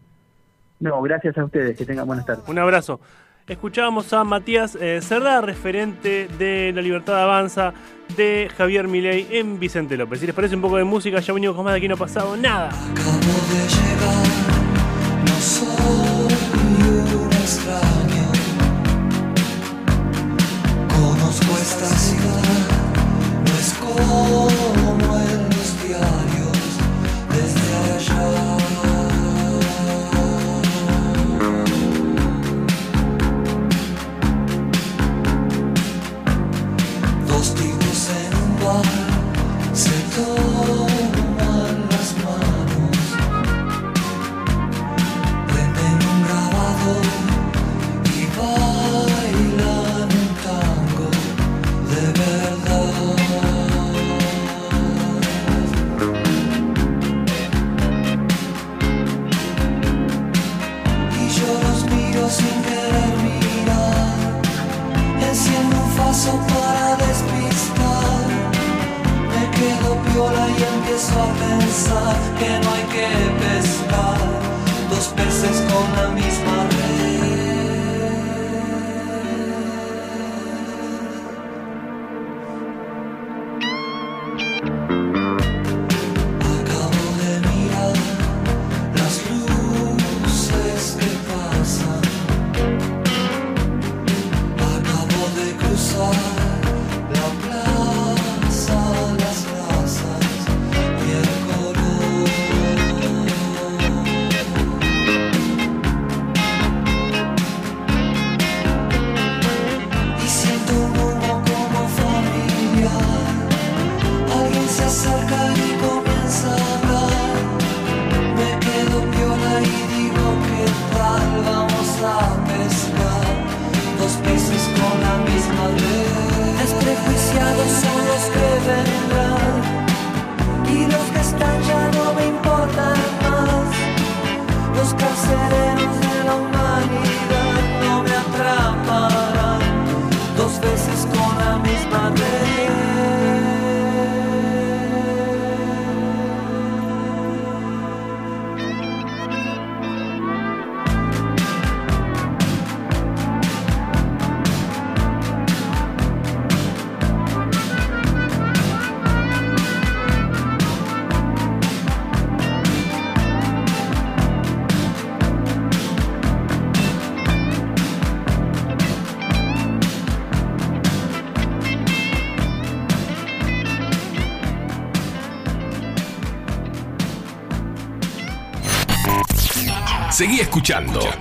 No, 0.80 1.01
gracias 1.01 1.38
a 1.38 1.45
ustedes, 1.45 1.78
que 1.78 1.86
tengan 1.86 2.08
buenas 2.08 2.25
tardes. 2.25 2.47
Un 2.47 2.60
abrazo. 2.60 2.99
Escuchábamos 3.47 4.12
a 4.12 4.23
Matías 4.23 4.75
eh, 4.75 5.01
Cerdá, 5.04 5.39
referente 5.41 6.28
de 6.39 6.71
La 6.73 6.82
Libertad 6.82 7.21
Avanza 7.21 7.73
de 8.17 8.49
Javier 8.58 8.88
Milei 8.88 9.28
en 9.32 9.60
Vicente 9.60 9.97
López. 9.97 10.19
Si 10.19 10.25
les 10.25 10.34
parece 10.34 10.56
un 10.56 10.62
poco 10.62 10.78
de 10.78 10.84
música, 10.84 11.19
ya 11.19 11.32
venimos 11.32 11.56
con 11.56 11.63
más 11.63 11.73
de 11.73 11.78
aquí 11.78 11.88
no 11.88 11.93
ha 11.93 11.97
pasado 11.97 12.36
nada. 12.36 12.69
Acabo 12.69 13.12
de 13.51 13.67
llegar, 13.69 14.25
no 15.28 15.39
soy 15.39 15.75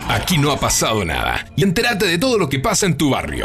Aquí 0.08 0.38
no 0.38 0.52
ha 0.52 0.56
pasado 0.56 1.04
nada. 1.04 1.44
Y 1.54 1.64
entérate 1.64 2.06
de 2.06 2.16
todo 2.16 2.38
lo 2.38 2.48
que 2.48 2.60
pasa 2.60 2.86
en 2.86 2.96
tu 2.96 3.10
barrio. 3.10 3.44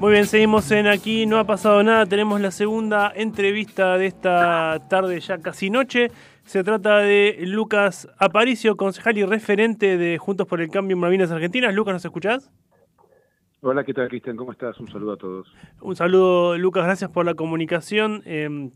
Muy 0.00 0.12
bien, 0.12 0.26
seguimos 0.26 0.70
en 0.70 0.86
Aquí 0.86 1.26
No 1.26 1.38
ha 1.38 1.44
pasado 1.44 1.82
nada. 1.82 2.06
Tenemos 2.06 2.40
la 2.40 2.50
segunda 2.50 3.12
entrevista 3.14 3.98
de 3.98 4.06
esta 4.06 4.80
tarde, 4.88 5.20
ya 5.20 5.36
casi 5.36 5.68
noche. 5.68 6.10
Se 6.48 6.64
trata 6.64 6.96
de 7.00 7.40
Lucas 7.42 8.08
Aparicio, 8.16 8.78
concejal 8.78 9.18
y 9.18 9.24
referente 9.26 9.98
de 9.98 10.16
Juntos 10.16 10.46
por 10.46 10.62
el 10.62 10.70
Cambio 10.70 10.94
en 10.94 11.00
Malvinas 11.00 11.30
Argentinas. 11.30 11.74
Lucas, 11.74 11.92
¿nos 11.92 12.04
escuchás? 12.06 12.50
Hola, 13.60 13.84
¿qué 13.84 13.92
tal, 13.92 14.08
Cristian? 14.08 14.34
¿Cómo 14.34 14.52
estás? 14.52 14.80
Un 14.80 14.88
saludo 14.88 15.12
a 15.12 15.16
todos. 15.18 15.54
Un 15.82 15.94
saludo, 15.94 16.56
Lucas, 16.56 16.84
gracias 16.84 17.10
por 17.10 17.26
la 17.26 17.34
comunicación. 17.34 18.22
Eh, 18.24 18.70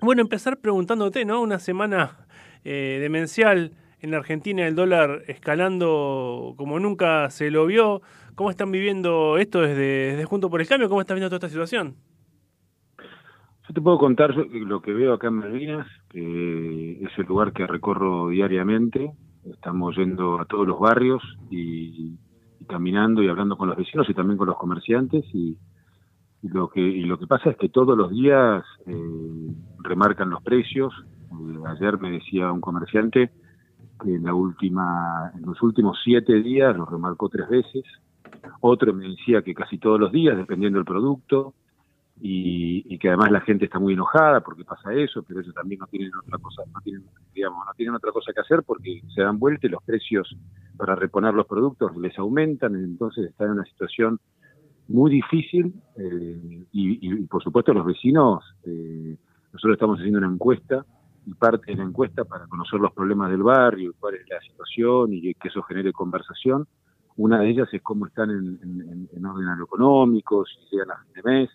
bueno, 0.00 0.22
empezar 0.22 0.56
preguntándote, 0.56 1.26
¿no? 1.26 1.42
Una 1.42 1.58
semana 1.58 2.26
eh, 2.64 2.96
demencial 3.02 3.72
en 4.00 4.10
la 4.10 4.16
Argentina, 4.16 4.66
el 4.66 4.74
dólar 4.74 5.24
escalando 5.26 6.54
como 6.56 6.80
nunca 6.80 7.28
se 7.28 7.50
lo 7.50 7.66
vio. 7.66 8.00
¿Cómo 8.34 8.48
están 8.48 8.72
viviendo 8.72 9.36
esto 9.36 9.60
desde, 9.60 10.12
desde 10.12 10.24
Juntos 10.24 10.50
por 10.50 10.62
el 10.62 10.66
Cambio? 10.66 10.88
¿Cómo 10.88 11.02
están 11.02 11.16
viendo 11.16 11.28
toda 11.28 11.36
esta 11.36 11.50
situación? 11.50 11.96
Yo 13.66 13.72
te 13.72 13.80
puedo 13.80 13.96
contar 13.96 14.36
lo 14.36 14.82
que 14.82 14.92
veo 14.92 15.14
acá 15.14 15.28
en 15.28 15.34
Malvinas, 15.34 15.86
que 16.10 17.02
es 17.02 17.18
el 17.18 17.24
lugar 17.24 17.54
que 17.54 17.66
recorro 17.66 18.28
diariamente. 18.28 19.10
Estamos 19.46 19.96
yendo 19.96 20.38
a 20.38 20.44
todos 20.44 20.66
los 20.66 20.78
barrios 20.78 21.22
y, 21.50 22.14
caminando 22.68 23.22
y 23.22 23.28
hablando 23.28 23.56
con 23.56 23.68
los 23.68 23.76
vecinos 23.76 24.08
y 24.10 24.14
también 24.14 24.36
con 24.36 24.48
los 24.48 24.56
comerciantes 24.56 25.24
y, 25.34 25.56
lo 26.42 26.68
que 26.68 26.80
lo 27.06 27.18
que 27.18 27.26
pasa 27.26 27.48
es 27.48 27.56
que 27.56 27.70
todos 27.70 27.96
los 27.96 28.10
días 28.10 28.62
eh, 28.86 29.50
remarcan 29.78 30.28
los 30.28 30.42
precios. 30.42 30.92
Eh, 31.32 31.58
ayer 31.68 31.98
me 31.98 32.10
decía 32.10 32.52
un 32.52 32.60
comerciante 32.60 33.30
que 34.02 34.14
en 34.16 34.24
la 34.24 34.34
última 34.34 35.32
en 35.34 35.40
los 35.40 35.62
últimos 35.62 35.98
siete 36.04 36.42
días 36.42 36.76
los 36.76 36.86
remarcó 36.86 37.30
tres 37.30 37.48
veces. 37.48 37.84
Otro 38.60 38.92
me 38.92 39.08
decía 39.08 39.40
que 39.40 39.54
casi 39.54 39.78
todos 39.78 39.98
los 39.98 40.12
días, 40.12 40.36
dependiendo 40.36 40.78
del 40.78 40.84
producto 40.84 41.54
y, 42.20 42.84
y 42.88 42.98
que 42.98 43.08
además 43.08 43.30
la 43.30 43.40
gente 43.40 43.64
está 43.64 43.78
muy 43.78 43.94
enojada 43.94 44.40
porque 44.40 44.64
pasa 44.64 44.92
eso, 44.94 45.22
pero 45.22 45.40
ellos 45.40 45.54
también 45.54 45.80
no 45.80 45.86
tienen 45.86 46.12
otra 46.16 46.38
cosa, 46.38 46.62
no 46.72 46.80
tienen, 46.80 47.04
digamos, 47.34 47.66
no 47.66 47.72
tienen 47.74 47.94
otra 47.94 48.12
cosa 48.12 48.32
que 48.32 48.40
hacer 48.40 48.62
porque 48.62 49.02
se 49.14 49.22
dan 49.22 49.38
vuelta 49.38 49.66
y 49.66 49.70
los 49.70 49.82
precios 49.82 50.36
para 50.76 50.94
reponer 50.94 51.34
los 51.34 51.46
productos 51.46 51.96
les 51.96 52.16
aumentan, 52.18 52.76
entonces 52.76 53.26
están 53.26 53.48
en 53.48 53.52
una 53.54 53.64
situación 53.64 54.20
muy 54.88 55.10
difícil 55.10 55.74
eh, 55.96 56.64
y, 56.72 57.22
por 57.24 57.42
supuesto 57.42 57.72
los 57.72 57.86
vecinos, 57.86 58.44
eh, 58.64 59.16
nosotros 59.52 59.74
estamos 59.74 59.98
haciendo 59.98 60.18
una 60.18 60.28
encuesta 60.28 60.84
y 61.26 61.34
parte 61.34 61.72
de 61.72 61.78
la 61.78 61.84
encuesta 61.84 62.24
para 62.24 62.46
conocer 62.46 62.80
los 62.80 62.92
problemas 62.92 63.30
del 63.30 63.42
barrio, 63.42 63.94
cuál 63.98 64.16
es 64.16 64.28
la 64.28 64.40
situación 64.40 65.12
y 65.14 65.34
que 65.34 65.48
eso 65.48 65.62
genere 65.62 65.92
conversación. 65.92 66.66
Una 67.16 67.38
de 67.38 67.48
ellas 67.48 67.68
es 67.72 67.80
cómo 67.80 68.06
están 68.06 68.30
en, 68.30 68.58
en, 68.62 69.08
en 69.10 69.26
orden 69.26 69.48
a 69.48 69.56
lo 69.56 69.64
económico, 69.64 70.44
si 70.44 70.58
llegan 70.70 70.90
a 70.90 70.96
fin 70.98 71.12
de 71.14 71.22
mes, 71.22 71.50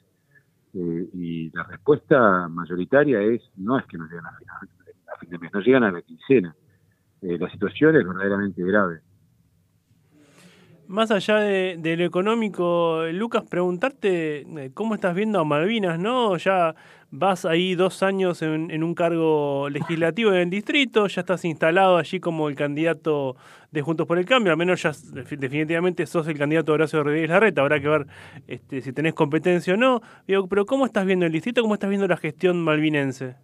eh, 0.73 1.09
y 1.13 1.49
la 1.51 1.63
respuesta 1.63 2.47
mayoritaria 2.47 3.21
es 3.21 3.41
no 3.57 3.77
es 3.79 3.85
que 3.85 3.97
no 3.97 4.05
llegan 4.05 4.25
a 4.25 4.37
a 5.13 5.17
fin 5.19 5.29
de 5.29 5.39
mes, 5.39 5.51
no 5.53 5.59
llegan 5.59 5.83
a 5.83 5.91
la 5.91 6.01
quincena. 6.01 6.55
Eh, 7.21 7.37
la 7.37 7.49
situación 7.49 7.95
es 7.95 8.07
verdaderamente 8.07 8.63
grave. 8.63 9.01
Más 10.89 11.11
allá 11.11 11.35
de, 11.35 11.95
lo 11.97 12.03
económico, 12.03 13.03
Lucas, 13.13 13.43
preguntarte 13.47 14.39
eh, 14.39 14.71
cómo 14.73 14.95
estás 14.95 15.13
viendo 15.13 15.39
a 15.39 15.43
Malvinas, 15.43 15.99
¿no? 15.99 16.35
Ya 16.37 16.73
vas 17.11 17.45
ahí 17.45 17.75
dos 17.75 18.01
años 18.01 18.41
en, 18.41 18.83
un 18.83 18.95
cargo 18.95 19.69
legislativo 19.69 20.31
en 20.31 20.37
el 20.37 20.49
distrito, 20.49 21.05
ya 21.05 21.21
estás 21.21 21.45
instalado 21.45 21.97
allí 21.97 22.19
como 22.19 22.49
el 22.49 22.55
candidato 22.55 23.35
de 23.69 23.83
Juntos 23.83 24.07
por 24.07 24.17
el 24.17 24.25
Cambio, 24.25 24.51
al 24.51 24.57
menos 24.57 24.81
ya 24.81 24.91
definitivamente 25.13 26.07
sos 26.07 26.27
el 26.27 26.39
candidato 26.39 26.71
de 26.71 26.77
Horacio 26.77 27.03
Rodríguez 27.03 27.29
Larreta, 27.29 27.61
habrá 27.61 27.79
que 27.79 27.87
ver 27.87 28.07
este, 28.47 28.81
si 28.81 28.91
tenés 28.91 29.13
competencia 29.13 29.75
o 29.75 29.77
no. 29.77 30.01
Pero 30.25 30.65
¿cómo 30.65 30.87
estás 30.87 31.05
viendo 31.05 31.27
el 31.27 31.31
distrito? 31.31 31.61
¿Cómo 31.61 31.75
estás 31.75 31.91
viendo 31.91 32.07
la 32.07 32.17
gestión 32.17 32.63
malvinense? 32.63 33.35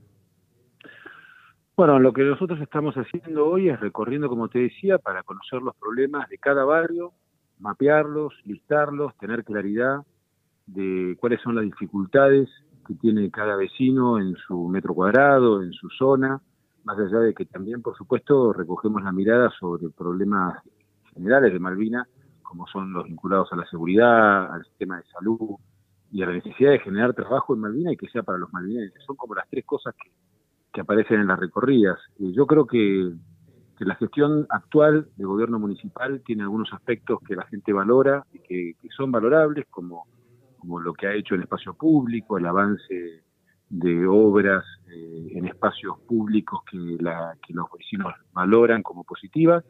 Bueno, 1.78 2.00
lo 2.00 2.12
que 2.12 2.24
nosotros 2.24 2.60
estamos 2.60 2.96
haciendo 2.96 3.46
hoy 3.46 3.70
es 3.70 3.80
recorriendo, 3.80 4.30
como 4.30 4.48
te 4.48 4.58
decía, 4.58 4.98
para 4.98 5.22
conocer 5.22 5.62
los 5.62 5.76
problemas 5.76 6.28
de 6.30 6.40
cada 6.40 6.66
barrio, 6.66 7.14
mapearlos, 7.60 8.34
listarlos, 8.46 9.16
tener 9.18 9.44
claridad 9.44 10.02
de 10.66 11.16
cuáles 11.20 11.42
son 11.42 11.56
las 11.56 11.66
dificultades 11.66 12.50
que 12.88 12.96
tiene 12.96 13.30
cada 13.32 13.56
vecino 13.56 14.20
en 14.20 14.36
su 14.36 14.68
metro 14.68 14.94
cuadrado, 14.94 15.62
en 15.64 15.74
su 15.74 15.90
zona, 15.90 16.42
más 16.84 17.00
allá 17.00 17.20
de 17.20 17.34
que 17.34 17.46
también, 17.46 17.82
por 17.82 17.98
supuesto, 17.98 18.54
recogemos 18.54 19.02
la 19.04 19.12
mirada 19.12 19.52
sobre 19.60 19.90
problemas 19.90 20.60
generales 21.14 21.52
de 21.52 21.60
Malvina, 21.60 22.08
como 22.44 22.68
son 22.68 22.94
los 22.94 23.06
vinculados 23.06 23.52
a 23.52 23.56
la 23.56 23.66
seguridad, 23.66 24.54
al 24.54 24.64
sistema 24.66 24.98
de 24.98 25.04
salud 25.06 25.56
y 26.12 26.22
a 26.22 26.28
la 26.28 26.34
necesidad 26.34 26.72
de 26.72 26.80
generar 26.80 27.14
trabajo 27.14 27.56
en 27.56 27.62
Malvina 27.62 27.92
y 27.92 27.98
que 27.98 28.08
sea 28.10 28.22
para 28.22 28.38
los 28.38 28.54
malvinenses. 28.54 29.04
Son 29.04 29.16
como 29.16 29.34
las 29.34 29.50
tres 29.50 29.66
cosas 29.66 29.96
que, 29.96 30.12
que 30.72 30.82
aparecen 30.82 31.22
en 31.22 31.28
las 31.28 31.40
recorridas. 31.40 31.98
Y 32.20 32.34
yo 32.34 32.46
creo 32.46 32.68
que 32.68 33.12
que 33.78 33.86
la 33.86 33.96
gestión 33.96 34.46
actual 34.50 35.08
del 35.16 35.28
gobierno 35.28 35.60
municipal 35.60 36.22
tiene 36.26 36.44
algunos 36.44 36.72
aspectos 36.74 37.20
que 37.28 37.36
la 37.36 37.46
gente 37.48 37.74
valora 37.74 38.26
y 38.34 38.40
que, 38.40 38.76
son 38.96 39.12
valorables, 39.12 39.66
como, 39.70 40.08
como 40.58 40.80
lo 40.80 40.94
que 40.94 41.08
ha 41.08 41.14
hecho 41.14 41.36
en 41.36 41.42
espacio 41.42 41.74
público, 41.74 42.38
el 42.38 42.46
avance 42.46 43.24
de 43.70 44.08
obras 44.08 44.64
eh, 44.90 45.28
en 45.32 45.46
espacios 45.46 46.00
públicos 46.08 46.62
que, 46.70 46.78
la, 47.00 47.36
que 47.46 47.54
los 47.54 47.66
vecinos 47.78 48.14
valoran 48.34 48.82
como 48.84 49.04
positivas. 49.04 49.64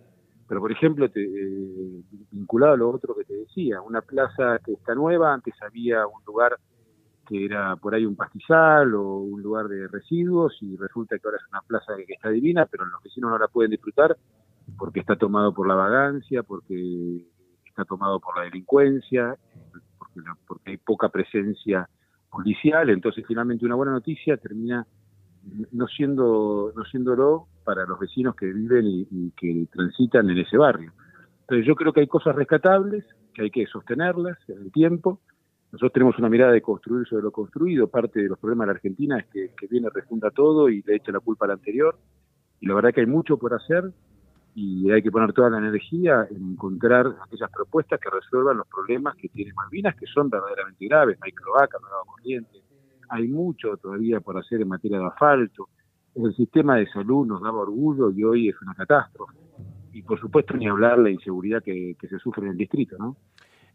Pero, 0.47 0.59
por 0.61 0.71
ejemplo, 0.71 1.09
te, 1.09 1.23
eh, 1.23 2.03
vinculado 2.31 2.73
a 2.73 2.77
lo 2.77 2.91
otro 2.91 3.15
que 3.15 3.23
te 3.23 3.33
decía, 3.33 3.81
una 3.81 4.01
plaza 4.01 4.59
que 4.63 4.73
está 4.73 4.93
nueva, 4.93 5.33
antes 5.33 5.55
había 5.63 6.05
un 6.05 6.23
lugar 6.25 6.57
que 7.25 7.45
era 7.45 7.75
por 7.75 7.95
ahí 7.95 8.05
un 8.05 8.15
pastizal 8.15 8.93
o 8.95 9.17
un 9.17 9.41
lugar 9.41 9.67
de 9.67 9.87
residuos 9.87 10.57
y 10.61 10.75
resulta 10.77 11.17
que 11.17 11.27
ahora 11.27 11.37
es 11.37 11.49
una 11.49 11.61
plaza 11.61 11.93
que 12.05 12.13
está 12.13 12.29
divina, 12.29 12.65
pero 12.65 12.85
los 12.85 13.01
vecinos 13.03 13.31
no 13.31 13.37
la 13.37 13.47
pueden 13.47 13.71
disfrutar 13.71 14.15
porque 14.77 14.99
está 14.99 15.15
tomado 15.15 15.53
por 15.53 15.67
la 15.67 15.75
vagancia, 15.75 16.43
porque 16.43 17.25
está 17.65 17.85
tomado 17.85 18.19
por 18.19 18.37
la 18.37 18.43
delincuencia, 18.43 19.35
porque, 19.97 20.21
porque 20.47 20.71
hay 20.71 20.77
poca 20.77 21.09
presencia 21.09 21.89
policial, 22.29 22.89
entonces 22.89 23.23
finalmente 23.27 23.65
una 23.65 23.75
buena 23.75 23.93
noticia 23.93 24.37
termina 24.37 24.85
no 25.71 25.87
siendo 25.87 26.73
no 26.75 26.83
siéndolo 26.85 27.47
para 27.63 27.85
los 27.85 27.99
vecinos 27.99 28.35
que 28.35 28.47
viven 28.47 28.85
y, 28.85 29.07
y 29.11 29.31
que 29.31 29.67
transitan 29.71 30.29
en 30.29 30.39
ese 30.39 30.57
barrio. 30.57 30.91
Entonces 31.41 31.67
yo 31.67 31.75
creo 31.75 31.93
que 31.93 32.01
hay 32.01 32.07
cosas 32.07 32.35
rescatables, 32.35 33.05
que 33.33 33.43
hay 33.43 33.51
que 33.51 33.67
sostenerlas 33.67 34.37
en 34.49 34.63
el 34.63 34.71
tiempo, 34.71 35.21
nosotros 35.75 35.91
tenemos 35.91 36.17
una 36.17 36.29
mirada 36.29 36.53
de 36.53 36.61
construir 36.61 37.05
sobre 37.05 37.23
lo 37.23 37.31
construido. 37.31 37.89
Parte 37.89 38.21
de 38.21 38.29
los 38.29 38.39
problemas 38.39 38.65
de 38.65 38.67
la 38.67 38.75
Argentina 38.77 39.19
es 39.19 39.25
que, 39.25 39.67
viene, 39.67 39.89
refunda 39.93 40.31
todo 40.31 40.69
y 40.69 40.81
le 40.83 40.95
echa 40.95 41.11
la 41.11 41.19
culpa 41.19 41.43
al 41.43 41.51
anterior. 41.51 41.97
Y 42.61 42.65
la 42.65 42.75
verdad 42.75 42.93
que 42.93 43.01
hay 43.01 43.07
mucho 43.07 43.35
por 43.37 43.53
hacer 43.53 43.91
y 44.53 44.89
hay 44.89 45.03
que 45.03 45.11
poner 45.11 45.33
toda 45.33 45.49
la 45.49 45.57
energía 45.57 46.29
en 46.31 46.51
encontrar 46.51 47.13
aquellas 47.21 47.51
propuestas 47.51 47.99
que 47.99 48.09
resuelvan 48.09 48.55
los 48.55 48.67
problemas 48.69 49.17
que 49.17 49.27
tiene 49.27 49.51
Malvinas, 49.51 49.97
que 49.97 50.05
son 50.05 50.29
verdaderamente 50.29 50.87
graves. 50.87 51.17
Hay 51.19 51.33
cloaca, 51.33 51.77
no 51.81 51.87
hay 51.87 52.07
corriente, 52.07 52.61
hay 53.09 53.27
mucho 53.27 53.75
todavía 53.75 54.21
por 54.21 54.37
hacer 54.37 54.61
en 54.61 54.69
materia 54.69 54.99
de 54.99 55.07
asfalto. 55.07 55.67
El 56.15 56.33
sistema 56.37 56.77
de 56.77 56.87
salud 56.87 57.27
nos 57.27 57.41
daba 57.41 57.59
orgullo 57.59 58.11
y 58.11 58.23
hoy 58.23 58.47
es 58.47 58.55
una 58.61 58.75
catástrofe. 58.75 59.35
Y 59.91 60.03
por 60.03 60.21
supuesto 60.21 60.53
ni 60.53 60.69
hablar 60.69 60.99
la 60.99 61.09
inseguridad 61.09 61.61
que 61.61 61.97
se 61.99 62.17
sufre 62.19 62.45
en 62.45 62.51
el 62.51 62.57
distrito, 62.57 62.95
¿no? 62.97 63.17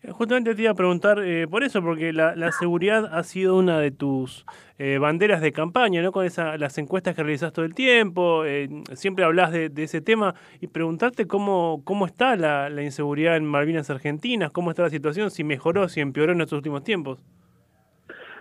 Justamente 0.09 0.55
te 0.55 0.63
iba 0.63 0.71
a 0.71 0.75
preguntar 0.75 1.19
eh, 1.23 1.47
por 1.47 1.63
eso, 1.63 1.83
porque 1.83 2.15
la, 2.15 2.35
la, 2.35 2.53
seguridad 2.53 3.11
ha 3.13 3.23
sido 3.23 3.59
una 3.59 3.79
de 3.79 3.91
tus 3.91 4.47
eh, 4.79 4.97
banderas 4.97 5.43
de 5.43 5.53
campaña, 5.53 6.01
¿no? 6.01 6.11
Con 6.11 6.25
esa, 6.25 6.57
las 6.57 6.79
encuestas 6.79 7.15
que 7.15 7.23
realizas 7.23 7.53
todo 7.53 7.67
el 7.67 7.75
tiempo, 7.75 8.47
eh, 8.47 8.71
siempre 8.95 9.27
hablas 9.27 9.53
de, 9.53 9.71
ese 9.77 10.01
tema 10.01 10.35
y 10.59 10.69
preguntarte 10.69 11.27
cómo, 11.27 11.83
cómo 11.85 12.07
está 12.07 12.35
la, 12.37 12.83
inseguridad 12.83 13.37
en 13.37 13.45
Malvinas 13.45 13.91
Argentinas, 13.91 14.51
cómo 14.53 14.71
está 14.71 14.85
la 14.85 14.91
situación, 14.91 15.31
si 15.31 15.45
mejoró, 15.45 15.87
si 15.91 16.01
empeoró 16.01 16.33
en 16.33 16.41
estos 16.41 16.57
últimos 16.57 16.83
tiempos. 16.83 17.23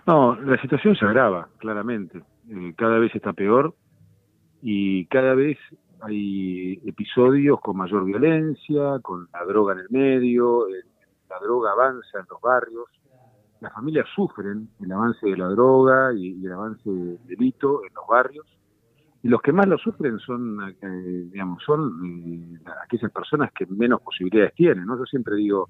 No, 0.06 0.40
la 0.40 0.58
situación 0.62 0.96
se 0.96 1.04
agrava, 1.04 1.48
claramente. 1.58 2.22
cada 2.76 2.98
vez 2.98 3.14
está 3.14 3.34
peor 3.34 3.74
y 4.62 5.04
cada 5.06 5.34
vez 5.34 5.58
hay 6.00 6.80
episodios 6.86 7.60
con 7.60 7.76
mayor 7.76 8.06
violencia, 8.06 8.98
con 9.02 9.28
la 9.30 9.44
droga 9.44 9.74
en 9.74 9.80
el 9.80 9.90
medio, 9.90 10.66
la 11.30 11.38
droga 11.38 11.72
avanza 11.72 12.18
en 12.18 12.26
los 12.28 12.40
barrios, 12.40 12.86
las 13.60 13.72
familias 13.72 14.06
sufren 14.14 14.68
el 14.80 14.92
avance 14.92 15.26
de 15.26 15.36
la 15.36 15.48
droga 15.48 16.12
y, 16.14 16.44
el 16.44 16.52
avance 16.52 16.90
del 16.90 17.18
delito 17.26 17.84
en 17.84 17.94
los 17.94 18.06
barrios, 18.08 18.46
y 19.22 19.28
los 19.28 19.40
que 19.42 19.52
más 19.52 19.68
lo 19.68 19.78
sufren 19.78 20.18
son, 20.18 20.58
eh, 20.80 21.28
digamos, 21.30 21.62
son 21.62 22.00
eh, 22.04 22.58
aquellas 22.82 23.12
personas 23.12 23.50
que 23.52 23.66
menos 23.66 24.00
posibilidades 24.00 24.54
tienen, 24.54 24.86
¿no? 24.86 24.98
Yo 24.98 25.04
siempre 25.04 25.36
digo 25.36 25.68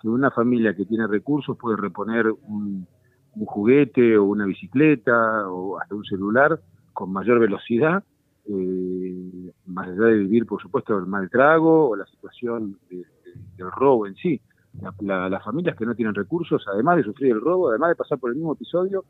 que 0.00 0.08
una 0.08 0.30
familia 0.30 0.74
que 0.74 0.86
tiene 0.86 1.06
recursos 1.06 1.56
puede 1.58 1.76
reponer 1.76 2.30
un, 2.30 2.86
un 3.34 3.46
juguete 3.46 4.16
o 4.16 4.24
una 4.24 4.46
bicicleta 4.46 5.48
o 5.48 5.78
hasta 5.78 5.94
un 5.94 6.04
celular 6.04 6.58
con 6.94 7.12
mayor 7.12 7.38
velocidad, 7.38 8.02
eh, 8.48 9.52
más 9.66 9.88
allá 9.88 10.06
de 10.06 10.18
vivir, 10.18 10.46
por 10.46 10.62
supuesto, 10.62 10.98
el 10.98 11.06
mal 11.06 11.28
trago 11.28 11.90
o 11.90 11.96
la 11.96 12.06
situación 12.06 12.78
de, 12.88 12.96
de, 12.96 13.34
del 13.58 13.70
robo 13.70 14.06
en 14.06 14.14
sí 14.16 14.40
la, 14.80 14.94
la, 15.00 15.28
las 15.28 15.44
familias 15.44 15.76
que 15.76 15.86
no 15.86 15.94
tienen 15.94 16.14
recursos, 16.14 16.64
además 16.72 16.96
de 16.98 17.04
sufrir 17.04 17.32
el 17.32 17.40
robo, 17.40 17.70
además 17.70 17.90
de 17.90 17.96
pasar 17.96 18.18
por 18.18 18.30
el 18.30 18.36
mismo 18.36 18.54
episodio, 18.54 19.04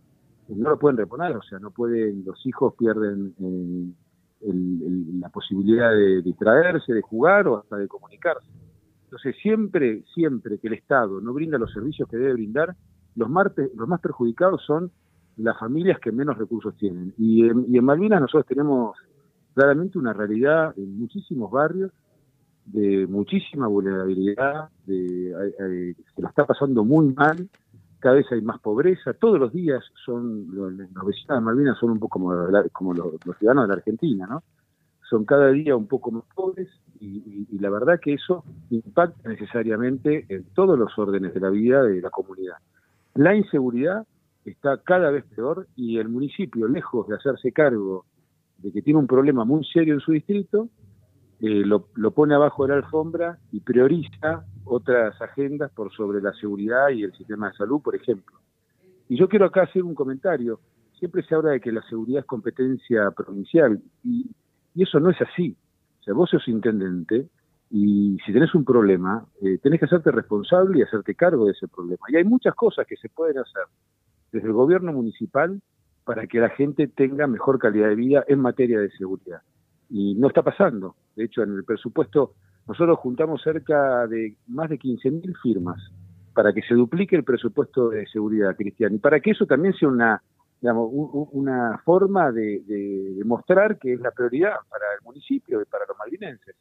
no 0.49 0.71
lo 0.71 0.79
pueden 0.79 0.97
reponer, 0.97 1.37
o 1.37 1.43
sea, 1.43 1.59
no 1.59 1.71
pueden, 1.71 2.25
los 2.25 2.45
hijos 2.47 2.75
pierden 2.79 3.35
eh, 3.41 4.49
el, 4.49 5.21
la 5.21 5.29
posibilidad 5.29 5.91
de 5.91 6.23
distraerse, 6.23 6.93
de 6.93 7.03
jugar 7.03 7.49
o 7.49 7.59
hasta 7.59 7.77
de 7.77 7.89
comunicarse. 7.89 8.47
Entonces, 9.05 9.37
siempre, 9.43 10.03
siempre 10.15 10.59
que 10.59 10.69
el 10.69 10.75
Estado 10.75 11.21
no 11.21 11.33
brinda 11.33 11.59
los 11.59 11.73
servicios 11.73 12.09
que 12.09 12.17
debe 12.17 12.35
brindar, 12.35 12.77
los 13.17 13.29
más, 13.29 13.47
los 13.75 13.89
más 13.89 14.01
perjudicados 14.01 14.63
son 14.65 14.91
las 15.37 15.59
familias 15.59 15.99
que 16.01 16.13
menos 16.13 16.39
recursos 16.39 16.77
tienen. 16.77 17.15
Y 17.19 17.47
en, 17.49 17.67
y 17.69 17.79
en 17.79 17.85
Malvinas 17.85 18.21
nosotros 18.21 18.47
tenemos 18.47 18.97
claramente 19.55 19.99
una 19.99 20.13
realidad 20.13 20.75
en 20.77 20.99
muchísimos 20.99 21.51
barrios 21.51 21.93
de 22.67 23.07
muchísima 23.07 23.67
vulnerabilidad, 23.69 24.69
de, 24.87 25.95
se 26.15 26.23
lo 26.23 26.29
está 26.29 26.45
pasando 26.45 26.85
muy 26.85 27.13
mal 27.15 27.49
cada 27.99 28.17
vez 28.17 28.27
hay 28.31 28.43
más 28.43 28.61
pobreza, 28.61 29.15
todos 29.15 29.41
los 29.41 29.53
días 29.53 29.83
son, 30.05 30.47
los, 30.55 30.77
vecinos 30.77 31.27
de 31.29 31.41
Malvinas 31.41 31.79
son 31.79 31.91
un 31.91 31.99
poco 31.99 32.21
como, 32.21 32.35
la- 32.35 32.69
como 32.69 32.95
los, 32.95 33.15
los 33.25 33.37
ciudadanos 33.39 33.65
de 33.65 33.69
la 33.69 33.75
Argentina, 33.79 34.27
¿no? 34.29 34.43
Son 35.09 35.25
cada 35.25 35.51
día 35.51 35.75
un 35.75 35.87
poco 35.87 36.11
más 36.11 36.25
pobres 36.35 36.69
y, 37.01 37.07
y- 37.07 37.47
y 37.51 37.59
la 37.59 37.71
verdad 37.71 37.99
que 38.01 38.15
eso 38.15 38.45
impacta 38.71 39.29
necesariamente 39.29 40.27
en 40.29 40.45
todos 40.55 40.79
los 40.79 40.97
órdenes 40.99 41.33
de 41.35 41.41
la 41.41 41.51
vida 41.51 41.83
de 41.83 42.01
la 42.01 42.11
comunidad. 42.11 42.57
La 43.15 43.35
inseguridad 43.35 44.07
está 44.45 44.79
cada 44.79 45.11
vez 45.11 45.25
peor 45.35 45.67
y 45.75 45.99
el 45.99 46.09
municipio, 46.09 46.69
lejos 46.69 47.09
de 47.09 47.17
hacerse 47.17 47.51
cargo 47.51 48.05
de 48.59 48.73
que 48.73 48.83
tiene 48.83 48.99
un 49.01 49.07
problema 49.07 49.45
muy 49.45 49.65
serio 49.65 49.95
en 49.95 50.01
su 50.01 50.13
distrito, 50.13 50.69
eh, 51.41 51.65
lo, 51.65 52.11
pone 52.13 52.35
abajo 52.35 52.65
de 52.65 52.71
la 52.71 52.77
alfombra 52.77 53.39
y 53.53 53.61
prioriza 53.61 54.45
otras 54.65 55.21
agendas 55.21 55.71
por 55.73 55.93
sobre 55.93 56.21
la 56.21 56.33
seguridad 56.35 56.89
y 56.89 57.03
el 57.03 57.13
sistema 57.13 57.51
de 57.51 57.57
salud, 57.57 57.81
por 57.83 57.95
ejemplo. 57.95 58.39
Y 59.09 59.17
yo 59.17 59.29
quiero 59.29 59.47
acá 59.47 59.63
hacer 59.63 59.83
un 59.83 59.95
comentario. 59.95 60.61
Siempre 60.99 61.23
se 61.23 61.35
habla 61.35 61.51
de 61.51 61.61
que 61.61 61.73
la 61.73 61.83
seguridad 61.83 62.21
es 62.21 62.27
competencia 62.27 63.11
provincial 63.11 63.81
y, 64.03 64.31
y 64.75 64.83
eso 64.83 64.99
no 64.99 65.11
es 65.11 65.21
así. 65.21 65.57
O 66.01 66.03
sea, 66.03 66.15
vos 66.15 66.31
sos 66.31 66.49
intendente 66.49 67.29
y 67.71 68.17
si 68.25 68.33
tenés 68.33 68.55
un 68.55 68.65
problema, 68.65 69.27
eh, 69.43 69.59
tenés 69.59 69.81
que 69.81 69.87
hacerte 69.87 70.11
responsable 70.13 70.79
y 70.79 70.83
hacerte 70.83 71.15
cargo 71.15 71.47
de 71.47 71.53
ese 71.53 71.67
problema. 71.69 72.07
Y 72.09 72.17
hay 72.17 72.25
muchas 72.25 72.55
cosas 72.55 72.87
que 72.87 72.97
se 72.97 73.09
pueden 73.09 73.39
hacer 73.39 73.65
desde 74.33 74.47
el 74.47 74.53
gobierno 74.53 74.93
municipal 74.93 75.61
para 76.05 76.27
que 76.27 76.39
la 76.39 76.51
gente 76.51 76.87
tenga 76.87 77.27
mejor 77.27 77.59
calidad 77.59 77.89
de 77.89 77.97
vida 77.97 78.25
en 78.29 78.41
materia 78.41 78.79
de 78.79 78.91
seguridad. 78.91 79.43
Y 79.91 80.15
no 80.15 80.29
está 80.29 80.43
pasando. 80.43 80.97
De 81.15 81.25
hecho, 81.25 81.43
en 81.43 81.55
el 81.55 81.65
presupuesto 81.65 82.35
nosotros 82.67 82.99
juntamos 82.99 83.43
cerca 83.43 84.07
de 84.07 84.37
más 84.49 84.69
de 84.69 84.79
15.000 84.79 85.37
firmas 85.41 85.81
para 86.35 86.53
que 86.53 86.63
se 86.63 86.75
duplique 86.75 87.17
el 87.17 87.25
presupuesto 87.25 87.91
de 87.91 88.07
seguridad, 88.09 88.57
Cristian, 88.57 88.95
y 88.95 88.99
para 88.99 89.21
que 89.21 89.31
eso 89.31 89.47
también 89.47 89.73
sea 89.75 89.89
una, 89.89 90.23
digamos, 90.61 90.91
una 91.33 91.79
forma 91.85 92.31
de, 92.33 92.63
de 92.67 93.15
demostrar 93.17 93.79
que 93.79 93.95
es 93.95 94.01
la 94.01 94.11
prioridad 94.11 94.57
para 94.69 94.85
el 94.99 95.05
municipio 95.05 95.63
y 95.63 95.65
para 95.65 95.87
los 95.87 95.97
malvinenses. 95.97 96.57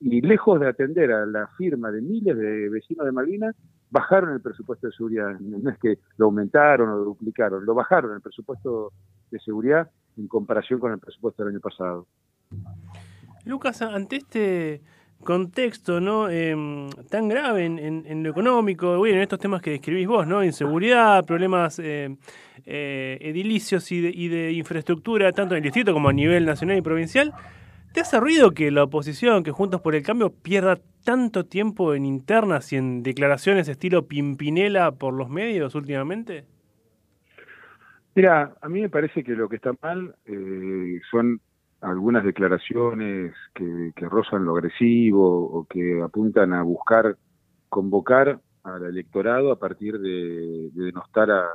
Y 0.00 0.20
lejos 0.20 0.60
de 0.60 0.68
atender 0.68 1.10
a 1.10 1.26
la 1.26 1.48
firma 1.56 1.90
de 1.90 2.02
miles 2.02 2.36
de 2.36 2.68
vecinos 2.68 3.06
de 3.06 3.12
Malvinas, 3.12 3.56
bajaron 3.90 4.32
el 4.32 4.40
presupuesto 4.40 4.86
de 4.86 4.92
seguridad. 4.92 5.38
No 5.40 5.70
es 5.70 5.78
que 5.78 5.98
lo 6.18 6.26
aumentaron 6.26 6.88
o 6.90 6.98
lo 6.98 7.04
duplicaron, 7.04 7.64
lo 7.64 7.74
bajaron 7.74 8.14
el 8.14 8.20
presupuesto 8.20 8.92
de 9.30 9.38
seguridad 9.40 9.90
en 10.16 10.28
comparación 10.28 10.78
con 10.78 10.92
el 10.92 10.98
presupuesto 10.98 11.42
del 11.42 11.54
año 11.54 11.60
pasado. 11.60 12.06
Lucas, 13.44 13.80
ante 13.82 14.16
este 14.16 14.82
contexto 15.24 16.00
no 16.00 16.28
Em, 16.30 16.88
tan 17.10 17.28
grave 17.28 17.64
en, 17.64 17.78
en- 17.78 18.04
en 18.06 18.22
lo 18.22 18.30
económico, 18.30 18.96
bueno, 18.98 19.16
en 19.16 19.22
estos 19.22 19.38
temas 19.40 19.60
que 19.62 19.70
describís 19.70 20.06
vos, 20.06 20.26
¿no? 20.26 20.44
Inseguridad, 20.44 21.24
problemas 21.26 21.78
eh, 21.78 22.16
eh, 22.66 23.18
edilicios 23.20 23.90
y 23.92 24.00
de, 24.00 24.10
y 24.10 24.28
de 24.28 24.52
infraestructura, 24.52 25.32
tanto 25.32 25.54
en 25.54 25.58
el 25.58 25.62
distrito 25.64 25.92
como 25.92 26.08
a 26.08 26.12
nivel 26.12 26.44
nacional 26.46 26.76
y 26.78 26.82
provincial, 26.82 27.32
¿te 27.92 28.00
hace 28.00 28.20
ruido 28.20 28.52
que 28.52 28.70
la 28.70 28.84
oposición, 28.84 29.42
que 29.42 29.50
Juntos 29.50 29.80
por 29.80 29.94
el 29.94 30.02
Cambio, 30.02 30.30
pierda 30.30 30.78
tanto 31.04 31.46
tiempo 31.46 31.94
en 31.94 32.04
internas 32.04 32.72
y 32.72 32.76
en 32.76 33.02
declaraciones 33.02 33.68
estilo 33.68 34.06
Pimpinela 34.06 34.92
por 34.92 35.14
los 35.14 35.28
medios 35.30 35.74
últimamente? 35.74 36.44
Mira, 38.14 38.56
a 38.60 38.68
mí 38.68 38.80
me 38.80 38.88
parece 38.88 39.22
que 39.22 39.32
lo 39.32 39.48
que 39.48 39.56
está 39.56 39.72
mal 39.80 40.14
eh, 40.26 41.00
son 41.10 41.40
algunas 41.80 42.24
declaraciones 42.24 43.34
que, 43.54 43.92
rozan 44.08 44.44
lo 44.44 44.52
agresivo 44.56 45.24
o 45.46 45.64
que 45.66 46.02
apuntan 46.02 46.52
a 46.52 46.62
buscar 46.62 47.16
convocar 47.68 48.40
al 48.64 48.84
electorado 48.84 49.52
a 49.52 49.58
partir 49.58 49.98
de, 49.98 50.70
de 50.72 50.84
denostar 50.84 51.30
a- 51.30 51.46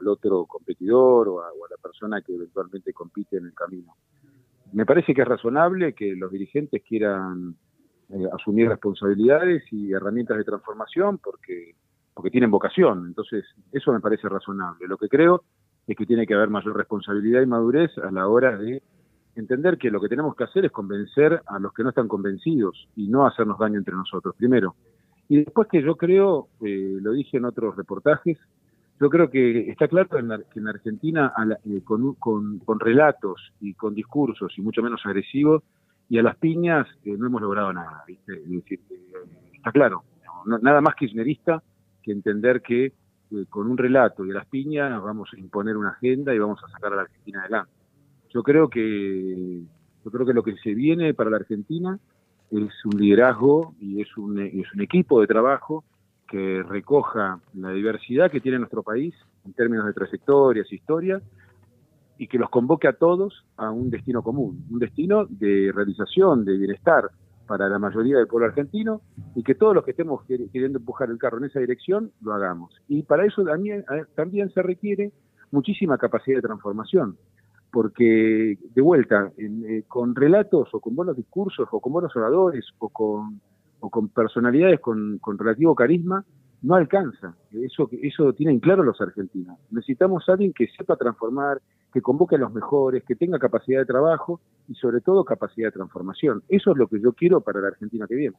al 0.00 0.08
otro 0.08 0.44
competidor 0.46 1.28
o 1.28 1.40
a, 1.42 1.52
o 1.52 1.64
a 1.64 1.68
la 1.70 1.76
persona 1.82 2.20
que 2.22 2.34
eventualmente 2.34 2.92
compite 2.92 3.38
en 3.38 3.46
el 3.46 3.54
camino. 3.54 3.94
Me 4.72 4.84
parece 4.84 5.14
que 5.14 5.22
es 5.22 5.28
razonable 5.28 5.94
que 5.94 6.14
los 6.16 6.30
dirigentes 6.30 6.82
quieran 6.82 7.54
eh, 8.10 8.28
asumir 8.32 8.68
responsabilidades 8.68 9.62
y 9.72 9.92
herramientas 9.92 10.36
de 10.36 10.44
transformación 10.44 11.18
porque, 11.18 11.74
porque 12.12 12.30
tienen 12.30 12.50
vocación. 12.50 13.06
Entonces, 13.06 13.44
eso 13.72 13.92
me 13.92 14.00
parece 14.00 14.28
razonable. 14.28 14.86
Lo 14.86 14.98
que 14.98 15.08
creo 15.08 15.44
es 15.86 15.96
que 15.96 16.04
tiene 16.04 16.26
que 16.26 16.34
haber 16.34 16.50
mayor 16.50 16.76
responsabilidad 16.76 17.42
y 17.42 17.46
madurez 17.46 17.96
a 17.98 18.10
la 18.10 18.28
hora 18.28 18.56
de 18.58 18.82
entender 19.36 19.78
que 19.78 19.90
lo 19.90 20.00
que 20.00 20.08
tenemos 20.08 20.34
que 20.34 20.44
hacer 20.44 20.64
es 20.64 20.72
convencer 20.72 21.40
a 21.46 21.58
los 21.58 21.72
que 21.72 21.82
no 21.82 21.90
están 21.90 22.08
convencidos 22.08 22.88
y 22.96 23.08
no 23.08 23.26
hacernos 23.26 23.58
daño 23.58 23.78
entre 23.78 23.94
nosotros, 23.94 24.34
primero. 24.36 24.74
Y 25.28 25.36
después 25.44 25.68
que 25.68 25.82
yo 25.82 25.96
creo, 25.96 26.48
eh, 26.60 26.98
lo 27.00 27.12
dije 27.12 27.36
en 27.36 27.44
otros 27.44 27.76
reportajes, 27.76 28.38
yo 29.00 29.10
creo 29.10 29.28
que 29.30 29.68
está 29.70 29.88
claro 29.88 30.18
en 30.18 30.28
la- 30.28 30.38
que 30.42 30.58
en 30.60 30.68
Argentina, 30.68 31.32
la- 31.44 31.58
eh, 31.66 31.82
con, 31.84 32.14
con- 32.14 32.58
con 32.60 32.80
relatos 32.80 33.52
y 33.60 33.74
con 33.74 33.94
discursos 33.94 34.52
y 34.56 34.62
mucho 34.62 34.82
menos 34.82 35.04
agresivos, 35.04 35.62
y 36.08 36.18
a 36.18 36.22
las 36.22 36.36
piñas 36.36 36.86
eh, 37.04 37.14
no 37.18 37.26
hemos 37.26 37.42
logrado 37.42 37.72
nada. 37.72 38.04
¿viste? 38.06 38.34
Eh, 38.34 38.62
está 39.54 39.72
claro, 39.72 40.04
no- 40.46 40.58
nada 40.58 40.80
más 40.80 40.94
kirchnerista 40.94 41.62
que 42.02 42.12
entender 42.12 42.62
que 42.62 42.92
con 43.50 43.68
un 43.68 43.76
relato 43.76 44.24
y 44.24 44.30
a 44.30 44.34
las 44.34 44.46
piñas 44.46 45.02
vamos 45.02 45.28
a 45.34 45.38
imponer 45.38 45.76
una 45.76 45.90
agenda 45.90 46.32
y 46.32 46.38
vamos 46.38 46.62
a 46.62 46.68
sacar 46.68 46.92
a 46.92 46.96
la 46.96 47.02
Argentina 47.02 47.40
adelante. 47.40 47.72
Yo 48.36 48.42
creo 48.42 48.68
que 48.68 49.62
yo 50.04 50.10
creo 50.10 50.26
que 50.26 50.34
lo 50.34 50.42
que 50.42 50.54
se 50.58 50.74
viene 50.74 51.14
para 51.14 51.30
la 51.30 51.38
Argentina 51.38 51.98
es 52.50 52.84
un 52.84 53.00
liderazgo 53.00 53.74
y 53.80 54.02
es 54.02 54.14
un, 54.18 54.38
es 54.38 54.70
un 54.74 54.82
equipo 54.82 55.22
de 55.22 55.26
trabajo 55.26 55.84
que 56.28 56.62
recoja 56.62 57.40
la 57.54 57.70
diversidad 57.70 58.30
que 58.30 58.42
tiene 58.42 58.58
nuestro 58.58 58.82
país 58.82 59.14
en 59.46 59.54
términos 59.54 59.86
de 59.86 59.94
trayectorias, 59.94 60.70
historia, 60.70 61.22
y 62.18 62.26
que 62.28 62.36
los 62.36 62.50
convoque 62.50 62.86
a 62.88 62.92
todos 62.92 63.46
a 63.56 63.70
un 63.70 63.88
destino 63.88 64.22
común, 64.22 64.66
un 64.70 64.80
destino 64.80 65.24
de 65.30 65.72
realización, 65.74 66.44
de 66.44 66.58
bienestar 66.58 67.08
para 67.46 67.70
la 67.70 67.78
mayoría 67.78 68.18
del 68.18 68.26
pueblo 68.26 68.48
argentino 68.48 69.00
y 69.34 69.42
que 69.42 69.54
todos 69.54 69.74
los 69.74 69.82
que 69.82 69.92
estemos 69.92 70.20
quer- 70.28 70.50
queriendo 70.52 70.78
empujar 70.78 71.08
el 71.08 71.16
carro 71.16 71.38
en 71.38 71.44
esa 71.44 71.60
dirección 71.60 72.10
lo 72.20 72.34
hagamos. 72.34 72.74
Y 72.86 73.02
para 73.02 73.24
eso 73.24 73.42
también, 73.44 73.80
eh, 73.80 74.04
también 74.14 74.50
se 74.50 74.60
requiere 74.62 75.10
muchísima 75.52 75.96
capacidad 75.96 76.36
de 76.36 76.42
transformación, 76.42 77.16
porque 77.76 78.56
de 78.74 78.80
vuelta, 78.80 79.30
eh, 79.36 79.82
con 79.86 80.14
relatos 80.14 80.70
o 80.72 80.80
con 80.80 80.96
buenos 80.96 81.14
discursos 81.14 81.68
o 81.70 81.78
con 81.78 81.92
buenos 81.92 82.16
oradores 82.16 82.64
o 82.78 82.88
con, 82.88 83.38
o 83.80 83.90
con 83.90 84.08
personalidades 84.08 84.80
con, 84.80 85.18
con 85.18 85.36
relativo 85.36 85.74
carisma, 85.74 86.24
no 86.62 86.74
alcanza. 86.74 87.36
Eso, 87.52 87.90
eso 88.00 88.32
tienen 88.32 88.60
claro 88.60 88.82
los 88.82 88.98
argentinos. 89.02 89.58
Necesitamos 89.70 90.26
a 90.26 90.32
alguien 90.32 90.54
que 90.54 90.68
sepa 90.68 90.96
transformar, 90.96 91.60
que 91.92 92.00
convoque 92.00 92.36
a 92.36 92.38
los 92.38 92.54
mejores, 92.54 93.04
que 93.04 93.14
tenga 93.14 93.38
capacidad 93.38 93.80
de 93.80 93.84
trabajo 93.84 94.40
y 94.68 94.74
sobre 94.76 95.02
todo 95.02 95.22
capacidad 95.26 95.68
de 95.68 95.72
transformación. 95.72 96.44
Eso 96.48 96.70
es 96.70 96.78
lo 96.78 96.88
que 96.88 96.98
yo 96.98 97.12
quiero 97.12 97.42
para 97.42 97.60
la 97.60 97.68
Argentina 97.68 98.06
que 98.06 98.14
viene. 98.14 98.36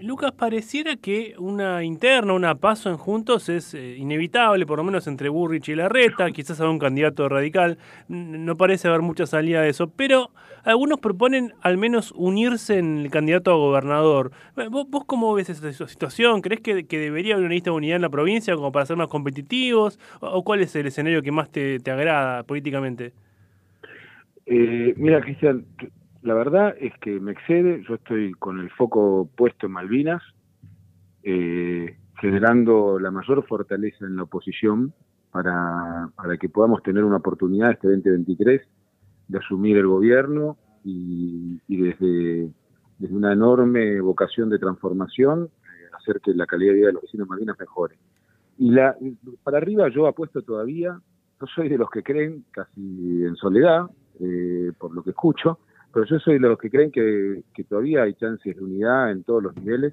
Lucas, 0.00 0.32
pareciera 0.32 0.96
que 0.96 1.34
una 1.38 1.82
interna, 1.82 2.32
una 2.32 2.54
paso 2.54 2.88
en 2.88 2.96
Juntos 2.96 3.48
es 3.48 3.74
eh, 3.74 3.96
inevitable, 3.96 4.64
por 4.64 4.78
lo 4.78 4.84
menos 4.84 5.06
entre 5.06 5.28
Burrich 5.28 5.68
y 5.68 5.74
Larreta, 5.74 6.30
quizás 6.30 6.60
habrá 6.60 6.70
un 6.70 6.78
candidato 6.78 7.28
radical, 7.28 7.78
no 8.08 8.56
parece 8.56 8.88
haber 8.88 9.02
mucha 9.02 9.26
salida 9.26 9.60
de 9.60 9.70
eso, 9.70 9.88
pero 9.88 10.30
algunos 10.64 11.00
proponen 11.00 11.52
al 11.62 11.78
menos 11.78 12.12
unirse 12.16 12.78
en 12.78 12.98
el 12.98 13.10
candidato 13.10 13.50
a 13.50 13.56
gobernador. 13.56 14.30
Eh, 14.56 14.68
¿Vos, 14.70 14.86
cómo 15.06 15.34
ves 15.34 15.50
esa 15.50 15.70
situ- 15.72 15.88
situación? 15.88 16.42
¿Crees 16.42 16.60
que, 16.60 16.84
debería 16.84 17.34
haber 17.34 17.46
una 17.46 17.54
lista 17.54 17.70
de 17.70 17.76
unidad 17.76 17.96
en 17.96 18.02
la 18.02 18.10
provincia 18.10 18.54
como 18.54 18.70
para 18.70 18.86
ser 18.86 18.96
más 18.96 19.08
competitivos? 19.08 19.98
¿O, 20.20 20.44
cuál 20.44 20.60
es 20.60 20.74
el 20.76 20.86
escenario 20.86 21.22
que 21.22 21.32
más 21.32 21.50
te, 21.50 21.80
te 21.80 21.90
agrada 21.90 22.44
políticamente? 22.44 23.12
Eh, 24.46 24.94
mira, 24.96 25.20
Cristian, 25.20 25.64
la 26.22 26.34
verdad 26.34 26.74
es 26.78 26.92
que 27.00 27.20
me 27.20 27.32
excede. 27.32 27.82
Yo 27.88 27.96
estoy 27.96 28.32
con 28.34 28.60
el 28.60 28.70
foco 28.70 29.28
puesto 29.36 29.66
en 29.66 29.72
Malvinas, 29.72 30.22
eh, 31.22 31.96
generando 32.20 32.98
la 32.98 33.10
mayor 33.10 33.44
fortaleza 33.46 34.06
en 34.06 34.16
la 34.16 34.24
oposición 34.24 34.92
para, 35.30 36.08
para 36.14 36.36
que 36.36 36.48
podamos 36.48 36.82
tener 36.82 37.04
una 37.04 37.16
oportunidad 37.16 37.72
este 37.72 37.88
2023 37.88 38.62
de 39.28 39.38
asumir 39.38 39.76
el 39.76 39.86
gobierno 39.86 40.56
y, 40.84 41.60
desde 41.68 42.50
una 43.10 43.32
enorme 43.32 44.00
vocación 44.00 44.48
de 44.48 44.58
transformación 44.58 45.48
eh, 45.64 45.90
hacer 45.98 46.20
que 46.20 46.34
la 46.34 46.46
calidad 46.46 46.72
de 46.72 46.76
vida 46.76 46.86
de 46.88 46.92
los 46.92 47.02
vecinos 47.02 47.26
de 47.26 47.30
Malvinas 47.30 47.58
mejore. 47.58 47.98
Y 48.58 48.70
la, 48.70 48.96
para 49.42 49.58
arriba 49.58 49.88
yo 49.88 50.06
apuesto 50.06 50.42
todavía, 50.42 51.00
yo 51.40 51.46
soy 51.48 51.68
de 51.68 51.78
los 51.78 51.90
que 51.90 52.02
creen, 52.02 52.44
casi 52.52 53.24
en 53.24 53.34
soledad, 53.36 53.86
eh, 54.20 54.70
por 54.78 54.94
lo 54.94 55.02
que 55.02 55.10
escucho, 55.10 55.58
pero 55.92 56.06
yo 56.06 56.18
soy 56.18 56.34
de 56.34 56.48
los 56.48 56.58
que 56.58 56.70
creen 56.70 56.90
que, 56.90 57.44
todavía 57.68 58.02
hay 58.02 58.14
chances 58.14 58.56
de 58.56 58.62
unidad 58.62 59.10
en 59.10 59.24
todos 59.24 59.42
los 59.42 59.56
niveles, 59.56 59.92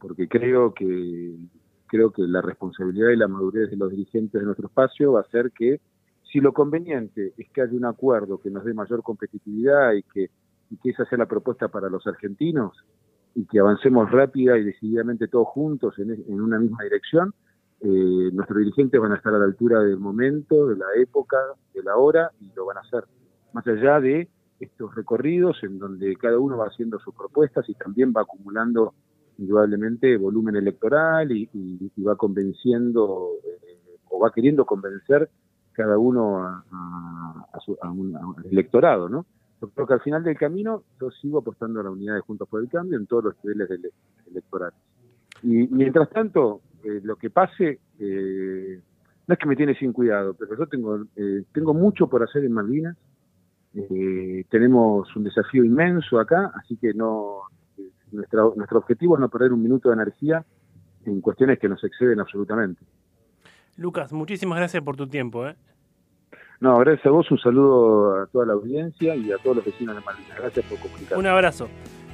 porque 0.00 0.28
creo 0.28 0.74
que 0.74 1.36
creo 1.86 2.10
que 2.10 2.22
la 2.22 2.40
responsabilidad 2.40 3.10
y 3.10 3.16
la 3.16 3.28
madurez 3.28 3.70
de 3.70 3.76
los 3.76 3.90
dirigentes 3.90 4.40
de 4.40 4.46
nuestro 4.46 4.66
espacio 4.66 5.12
va 5.12 5.20
a 5.20 5.30
ser 5.30 5.52
que 5.52 5.78
si 6.22 6.40
lo 6.40 6.54
conveniente 6.54 7.34
es 7.36 7.50
que 7.50 7.60
haya 7.60 7.74
un 7.74 7.84
acuerdo 7.84 8.40
que 8.40 8.50
nos 8.50 8.64
dé 8.64 8.72
mayor 8.72 9.02
competitividad 9.02 9.92
y 9.92 10.02
que, 10.02 10.30
y 10.70 10.76
que 10.78 10.90
esa 10.90 11.04
sea 11.04 11.18
la 11.18 11.26
propuesta 11.26 11.68
para 11.68 11.90
los 11.90 12.06
argentinos 12.06 12.72
y 13.34 13.44
que 13.44 13.60
avancemos 13.60 14.10
rápida 14.10 14.56
y 14.56 14.64
decididamente 14.64 15.28
todos 15.28 15.48
juntos 15.48 15.98
en, 15.98 16.12
en 16.12 16.40
una 16.40 16.58
misma 16.58 16.82
dirección, 16.82 17.34
eh, 17.80 18.30
nuestros 18.32 18.58
dirigentes 18.58 19.00
van 19.00 19.12
a 19.12 19.16
estar 19.16 19.34
a 19.34 19.38
la 19.38 19.44
altura 19.44 19.80
del 19.80 19.98
momento, 19.98 20.68
de 20.68 20.76
la 20.76 20.86
época, 20.96 21.36
de 21.74 21.82
la 21.82 21.96
hora, 21.96 22.30
y 22.40 22.50
lo 22.54 22.64
van 22.64 22.78
a 22.78 22.80
hacer. 22.80 23.04
Más 23.52 23.66
allá 23.66 24.00
de 24.00 24.28
estos 24.62 24.94
recorridos 24.94 25.62
en 25.62 25.78
donde 25.78 26.14
cada 26.16 26.38
uno 26.38 26.56
va 26.58 26.66
haciendo 26.66 26.98
sus 27.00 27.14
propuestas 27.14 27.68
y 27.68 27.74
también 27.74 28.12
va 28.16 28.22
acumulando 28.22 28.94
indudablemente 29.38 30.16
volumen 30.16 30.56
electoral 30.56 31.32
y, 31.32 31.48
va 32.06 32.16
convenciendo 32.16 33.30
eh, 33.44 33.98
o 34.10 34.20
va 34.20 34.30
queriendo 34.32 34.64
convencer 34.64 35.28
cada 35.72 35.96
uno 35.98 36.44
a, 36.46 37.58
su- 37.64 37.78
a 37.80 37.90
un- 37.90 38.16
electorado, 38.50 39.08
¿no? 39.08 39.24
Yo 39.60 39.68
creo 39.70 39.86
que 39.86 39.94
al 39.94 40.00
final 40.00 40.22
del 40.24 40.36
camino 40.36 40.82
yo 41.00 41.10
sigo 41.10 41.38
apostando 41.38 41.80
a 41.80 41.84
la 41.84 41.90
unidad 41.90 42.14
de 42.16 42.20
Juntos 42.20 42.48
por 42.48 42.60
el 42.62 42.68
Cambio 42.68 42.98
en 42.98 43.06
todos 43.06 43.24
los 43.24 43.34
niveles 43.44 43.70
electorales. 44.30 44.78
Y 45.42 45.66
mientras 45.68 46.10
tanto, 46.10 46.60
eh, 46.84 47.00
lo 47.02 47.16
que 47.16 47.30
pase, 47.30 47.78
eh, 47.98 48.80
no 49.26 49.32
es 49.32 49.38
que 49.38 49.46
me 49.46 49.56
tiene 49.56 49.74
sin 49.76 49.92
cuidado, 49.92 50.34
pero 50.34 50.56
yo 50.58 50.66
tengo, 50.66 51.04
eh, 51.16 51.44
tengo 51.52 51.74
mucho 51.74 52.06
por 52.08 52.22
hacer 52.22 52.44
en 52.44 52.52
Malvinas. 52.52 52.96
Eh, 53.74 54.44
tenemos 54.50 55.14
un 55.16 55.24
desafío 55.24 55.64
inmenso 55.64 56.18
acá, 56.20 56.52
así 56.56 56.76
que 56.76 56.92
no 56.92 57.42
nuestra- 58.10 58.42
nuestro 58.54 58.78
objetivo 58.78 59.14
es 59.16 59.20
no 59.20 59.28
perder 59.28 59.52
un 59.52 59.62
minuto 59.62 59.88
de 59.88 59.94
energía 59.94 60.44
en 61.06 61.20
cuestiones 61.20 61.58
que 61.58 61.68
nos 61.68 61.82
exceden 61.82 62.20
absolutamente. 62.20 62.82
Lucas, 63.76 64.12
muchísimas 64.12 64.58
gracias 64.58 64.82
por 64.82 64.96
tu 64.96 65.06
tiempo. 65.06 65.46
¿eh? 65.48 65.56
No, 66.60 66.78
gracias 66.78 67.06
a 67.06 67.10
vos, 67.10 67.30
un 67.30 67.38
saludo 67.38 68.22
a 68.22 68.26
toda 68.26 68.46
la 68.46 68.52
audiencia 68.52 69.16
y 69.16 69.32
a 69.32 69.38
todos 69.38 69.56
los 69.56 69.64
vecinos 69.64 69.96
de 69.96 70.02
Malvinas. 70.02 70.38
Gracias 70.38 70.66
por 70.66 70.78
comunicar. 70.78 71.18
Un 71.18 71.26
abrazo. 71.26 71.68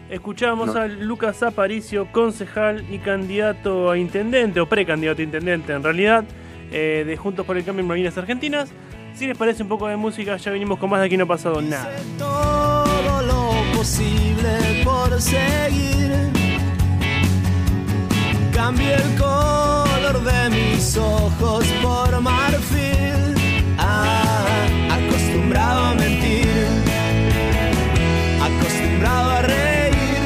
Escuchamos 0.09 0.72
No. 0.74 0.80
a 0.80 0.86
Lucas 0.86 1.42
Aparicio, 1.42 2.06
concejal 2.12 2.82
y 2.90 2.98
candidato 3.00 3.90
a 3.90 3.98
intendente, 3.98 4.61
o 4.61 4.66
precandidato 4.66 5.20
a 5.20 5.24
intendente 5.24 5.72
en 5.74 5.82
realidad, 5.82 6.24
eh, 6.72 7.04
de 7.06 7.16
Juntos 7.18 7.44
por 7.44 7.59
el 7.59 7.64
Cambio 7.64 7.82
en 7.82 7.88
Malvinas 7.88 8.16
Argentinas. 8.16 8.72
Si 9.18 9.26
les 9.26 9.36
parece 9.36 9.64
un 9.64 9.68
poco 9.68 9.88
de 9.88 9.96
música, 9.96 10.36
ya 10.36 10.52
venimos 10.52 10.78
con 10.78 10.88
más 10.90 11.00
de 11.00 11.06
aquí 11.06 11.16
no 11.16 11.24
ha 11.24 11.26
pasado 11.26 11.60
nada. 11.60 11.90
todo 12.16 13.22
lo 13.22 13.76
posible 13.76 14.84
por 14.84 15.20
seguir. 15.20 16.30
Cambié 18.52 18.94
el 18.94 19.16
color 19.16 20.22
de 20.22 20.50
mis 20.50 20.96
ojos 20.96 21.64
por 21.82 22.20
marfil. 22.20 23.34
Ah, 23.76 24.46
acostumbrado 24.88 25.86
a 25.86 25.94
mentir, 25.94 26.68
acostumbrado 28.40 29.30
a 29.30 29.42
reír. 29.42 30.22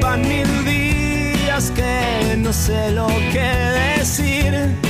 Van 0.00 0.22
mil 0.22 0.64
días 0.64 1.70
que 1.72 2.36
no 2.38 2.54
sé 2.54 2.90
lo 2.92 3.06
que 3.34 3.98
decir 3.98 4.83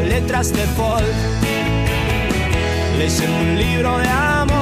letras 0.00 0.52
de 0.52 0.64
folk, 0.76 1.04
leyendo 2.98 3.36
un 3.38 3.58
libro 3.58 3.98
de 3.98 4.08
amor. 4.08 4.61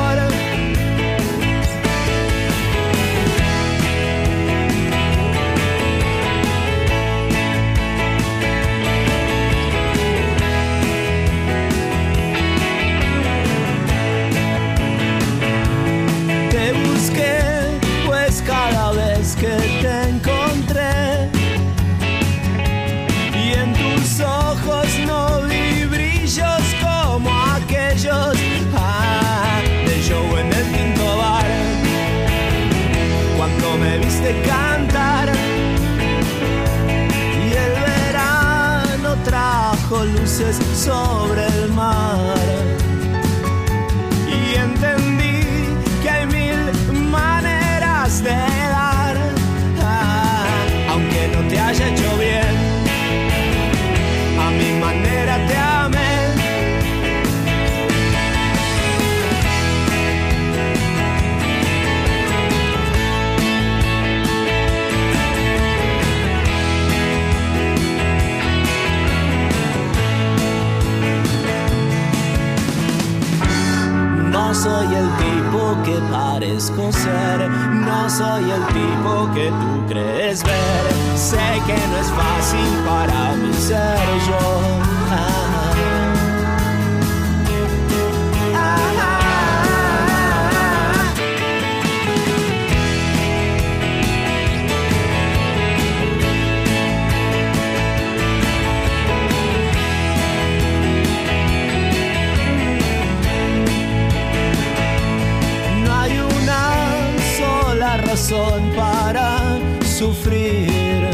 Razón 108.21 108.71
para 108.77 109.59
sufrir. 109.99 111.09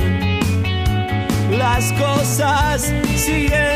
Las 1.56 1.92
cosas 1.92 2.92
siguen 3.14 3.75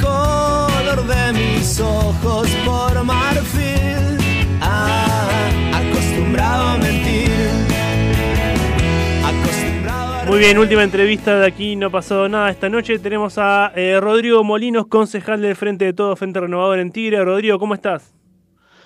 Color 0.00 1.06
de 1.06 1.32
mis 1.32 1.80
ojos 1.80 2.48
por 2.64 3.04
marfil. 3.04 4.16
Ah, 4.60 5.50
acostumbrado 5.74 6.68
a 6.68 6.78
mentir. 6.78 7.30
Acostumbrado 9.24 10.14
a 10.14 10.24
Muy 10.26 10.38
bien, 10.38 10.56
última 10.56 10.84
entrevista 10.84 11.36
de 11.36 11.46
aquí, 11.46 11.74
no 11.74 11.88
ha 11.88 11.90
pasado 11.90 12.28
nada 12.28 12.50
esta 12.50 12.68
noche. 12.68 12.98
Tenemos 13.00 13.38
a 13.38 13.72
eh, 13.74 13.98
Rodrigo 14.00 14.44
Molinos, 14.44 14.86
concejal 14.86 15.40
del 15.42 15.56
Frente 15.56 15.84
de 15.84 15.94
Todo, 15.94 16.14
Frente 16.14 16.38
Renovador 16.38 16.78
en 16.78 16.92
Tigre. 16.92 17.24
Rodrigo, 17.24 17.58
¿cómo 17.58 17.74
estás? 17.74 18.14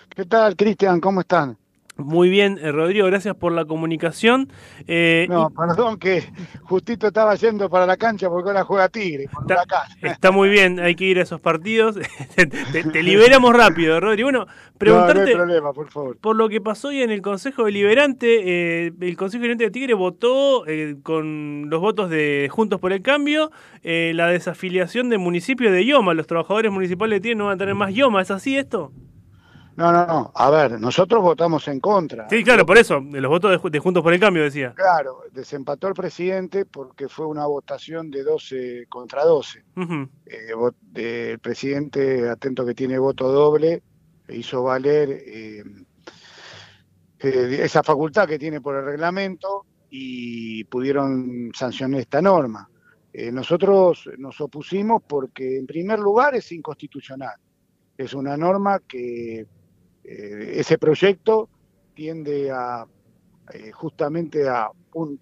¿Qué 0.08 0.24
tal, 0.24 0.56
Cristian? 0.56 0.98
¿Cómo 1.00 1.20
están? 1.20 1.58
Muy 1.96 2.28
bien, 2.28 2.58
eh, 2.60 2.72
Rodrigo, 2.72 3.06
gracias 3.06 3.36
por 3.36 3.52
la 3.52 3.64
comunicación. 3.66 4.48
Eh, 4.88 5.26
No, 5.30 5.48
perdón 5.50 5.96
que 5.98 6.24
justito 6.62 7.06
estaba 7.06 7.36
yendo 7.36 7.70
para 7.70 7.86
la 7.86 7.96
cancha 7.96 8.28
porque 8.28 8.48
ahora 8.50 8.64
juega 8.64 8.88
Tigre, 8.88 9.26
Está, 9.48 9.84
está 10.02 10.30
muy 10.32 10.48
bien, 10.48 10.80
hay 10.80 10.96
que 10.96 11.04
ir 11.04 11.20
a 11.20 11.22
esos 11.22 11.40
partidos. 11.40 11.96
te, 12.36 12.82
te 12.82 13.02
liberamos 13.02 13.54
rápido, 13.56 14.00
Rodrigo. 14.00 14.26
Bueno, 14.26 14.40
No, 14.40 14.46
no 14.46 14.78
preguntarte 14.78 15.30
hay 15.30 15.34
problema, 15.36 15.72
por 15.72 15.88
favor. 15.88 16.16
por 16.18 16.34
lo 16.34 16.48
que 16.48 16.60
pasó 16.60 16.88
hoy 16.88 17.00
en 17.00 17.12
el 17.12 17.22
Consejo 17.22 17.64
Deliberante. 17.64 18.40
eh, 18.86 18.92
el 19.00 19.16
Consejo 19.16 19.42
Deliberante 19.42 19.64
de 19.66 19.70
Tigre 19.70 19.94
votó 19.94 20.66
eh, 20.66 20.96
con 21.04 21.70
los 21.70 21.80
votos 21.80 22.10
de 22.10 22.48
Juntos 22.50 22.80
por 22.80 22.92
el 22.92 23.02
Cambio 23.02 23.52
eh, 23.84 24.10
la 24.16 24.26
desafiliación 24.26 25.10
del 25.10 25.20
municipio 25.20 25.70
de 25.70 25.84
Ioma. 25.84 26.12
Los 26.12 26.26
trabajadores 26.26 26.72
municipales 26.72 27.18
de 27.18 27.20
Tigre 27.20 27.36
no 27.36 27.44
van 27.46 27.54
a 27.54 27.58
tener 27.58 27.76
más 27.76 27.92
Ioma. 27.94 28.20
¿Es 28.20 28.32
así 28.32 28.56
esto? 28.58 28.90
No, 29.76 29.90
no, 29.92 30.06
no. 30.06 30.32
A 30.34 30.50
ver, 30.50 30.80
nosotros 30.80 31.20
votamos 31.22 31.66
en 31.68 31.80
contra. 31.80 32.28
Sí, 32.30 32.44
claro, 32.44 32.64
por 32.64 32.78
eso. 32.78 33.00
De 33.00 33.20
los 33.20 33.28
votos 33.28 33.50
de, 33.50 33.58
Ju- 33.58 33.70
de 33.70 33.78
Juntos 33.80 34.02
por 34.02 34.12
el 34.12 34.20
Cambio, 34.20 34.42
decía. 34.44 34.72
Claro, 34.74 35.22
desempató 35.32 35.88
el 35.88 35.94
presidente 35.94 36.64
porque 36.64 37.08
fue 37.08 37.26
una 37.26 37.46
votación 37.46 38.10
de 38.10 38.22
12 38.22 38.86
contra 38.88 39.24
12. 39.24 39.64
Ujú. 39.76 40.08
Eh, 40.26 40.52
eh, 40.94 41.28
el 41.32 41.38
presidente, 41.40 42.28
atento 42.28 42.64
que 42.64 42.74
tiene 42.74 42.98
voto 42.98 43.32
doble, 43.32 43.82
hizo 44.28 44.62
valer 44.62 45.10
eh, 45.10 45.64
eh, 47.20 47.58
esa 47.62 47.82
facultad 47.82 48.28
que 48.28 48.38
tiene 48.38 48.60
por 48.60 48.76
el 48.76 48.84
reglamento 48.84 49.66
y 49.90 50.64
pudieron 50.64 51.50
sancionar 51.54 52.00
esta 52.00 52.20
norma. 52.20 52.68
Nosotros 53.32 54.10
nos 54.18 54.40
opusimos 54.40 55.00
porque, 55.06 55.56
en 55.58 55.66
primer 55.66 56.00
lugar, 56.00 56.34
es 56.34 56.50
inconstitucional. 56.50 57.36
Es 57.96 58.12
una 58.12 58.36
norma 58.36 58.80
que 58.80 59.46
eh, 60.04 60.54
ese 60.56 60.78
proyecto 60.78 61.48
tiende 61.94 62.50
a 62.50 62.86
eh, 63.52 63.72
justamente 63.72 64.48
a 64.48 64.70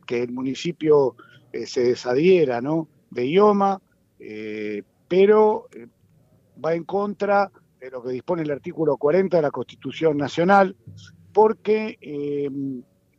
que 0.07 0.23
el 0.23 0.33
municipio 0.33 1.17
eh, 1.53 1.67
se 1.67 1.83
desadhiera 1.83 2.61
¿no? 2.61 2.89
de 3.11 3.27
IOMA, 3.27 3.81
pero 5.09 5.67
va 6.65 6.75
en 6.75 6.85
contra 6.85 7.51
de 7.81 7.91
lo 7.91 8.03
que 8.03 8.13
dispone 8.13 8.43
el 8.43 8.51
artículo 8.53 8.97
40 8.97 9.39
de 9.39 9.43
la 9.43 9.51
Constitución 9.51 10.17
Nacional, 10.17 10.77
porque 11.33 11.99
eh, 12.01 12.49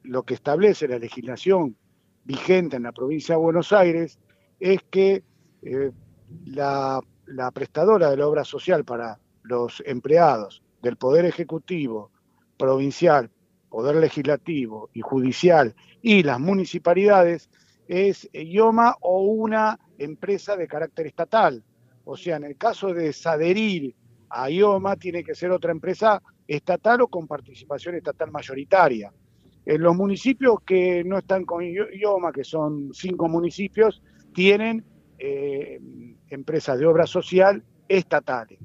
lo 0.04 0.24
que 0.24 0.36
establece 0.36 0.88
la 0.88 1.00
legislación 1.00 1.76
vigente 2.24 2.78
en 2.78 2.84
la 2.84 2.94
provincia 2.94 3.36
de 3.36 3.42
Buenos 3.42 3.74
Aires 3.74 4.18
es 4.62 4.80
que 4.90 5.24
la 6.46 7.02
prestadora 7.54 8.10
de 8.10 8.18
la 8.18 8.28
obra 8.28 8.46
social 8.46 8.86
para 8.86 9.20
los 9.44 9.84
empleados 9.86 10.63
del 10.84 10.98
Poder 10.98 11.26
Ejecutivo, 11.26 12.12
provincial, 12.58 13.32
Poder 13.70 13.96
Legislativo 13.96 14.92
y 14.94 15.02
Judicial 15.02 15.74
y 16.02 16.22
las 16.22 16.40
municipalidades 16.40 17.50
es 17.88 18.30
IOMA 18.34 18.98
o 19.02 19.24
una 19.24 19.80
empresa 19.98 20.56
de 20.56 20.68
carácter 20.68 21.08
estatal. 21.08 21.64
O 22.04 22.16
sea, 22.16 22.36
en 22.36 22.44
el 22.44 22.58
caso 22.58 22.94
de 22.94 23.06
desadherir 23.06 23.96
a 24.30 24.50
IOMA, 24.50 24.98
tiene 24.98 25.24
que 25.24 25.34
ser 25.34 25.52
otra 25.52 25.72
empresa 25.72 26.22
estatal 26.48 27.02
o 27.02 27.08
con 27.08 27.28
participación 27.28 27.96
estatal 27.96 28.30
mayoritaria. 28.30 29.12
En 29.66 29.82
los 29.82 29.96
municipios 29.96 30.58
que 30.66 31.04
no 31.06 31.18
están 31.20 31.46
con 31.46 31.64
IOMA, 31.64 32.34
que 32.34 32.44
son 32.44 32.94
cinco 32.94 33.30
municipios, 33.30 34.04
tienen 34.34 34.84
eh, 35.18 35.80
empresas 36.30 36.78
de 36.78 36.86
obra 36.86 37.08
social 37.08 37.64
estatales. 37.88 38.60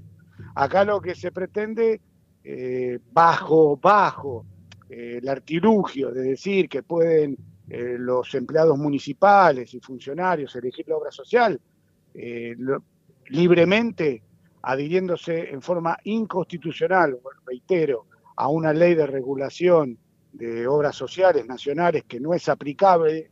Acá 0.54 0.84
lo 0.84 1.00
que 1.00 1.14
se 1.14 1.30
pretende, 1.30 2.00
eh, 2.44 2.98
bajo, 3.12 3.76
bajo 3.76 4.46
eh, 4.88 5.18
el 5.20 5.28
artilugio 5.28 6.10
de 6.12 6.22
decir 6.22 6.68
que 6.68 6.82
pueden 6.82 7.36
eh, 7.68 7.96
los 7.98 8.34
empleados 8.34 8.78
municipales 8.78 9.74
y 9.74 9.80
funcionarios 9.80 10.54
elegir 10.56 10.88
la 10.88 10.96
obra 10.96 11.10
social 11.10 11.60
libremente, 13.28 14.22
adhiriéndose 14.62 15.50
en 15.50 15.62
forma 15.62 15.96
inconstitucional, 16.04 17.16
reitero, 17.46 18.06
a 18.34 18.48
una 18.48 18.72
ley 18.72 18.94
de 18.94 19.06
regulación 19.06 19.96
de 20.32 20.66
obras 20.66 20.96
sociales 20.96 21.46
nacionales 21.46 22.04
que 22.08 22.18
no 22.18 22.34
es 22.34 22.48
aplicable, 22.48 23.30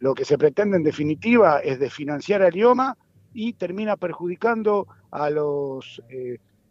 lo 0.00 0.14
que 0.14 0.24
se 0.26 0.36
pretende 0.36 0.76
en 0.76 0.82
definitiva 0.82 1.60
es 1.60 1.78
desfinanciar 1.78 2.42
al 2.42 2.54
IOMA 2.54 2.94
y 3.32 3.54
termina 3.54 3.96
perjudicando 3.96 4.86
a 5.10 5.30
los 5.30 6.02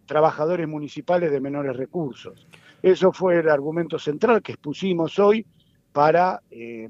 trabajadores 0.06 0.68
municipales 0.68 1.32
de 1.32 1.39
menores 1.39 1.76
recursos. 1.76 2.47
Eso 2.82 3.12
fue 3.12 3.39
el 3.39 3.49
argumento 3.49 3.97
central 3.97 4.41
que 4.41 4.54
expusimos 4.54 5.18
hoy 5.20 5.45
para 5.91 6.41
eh, 6.51 6.89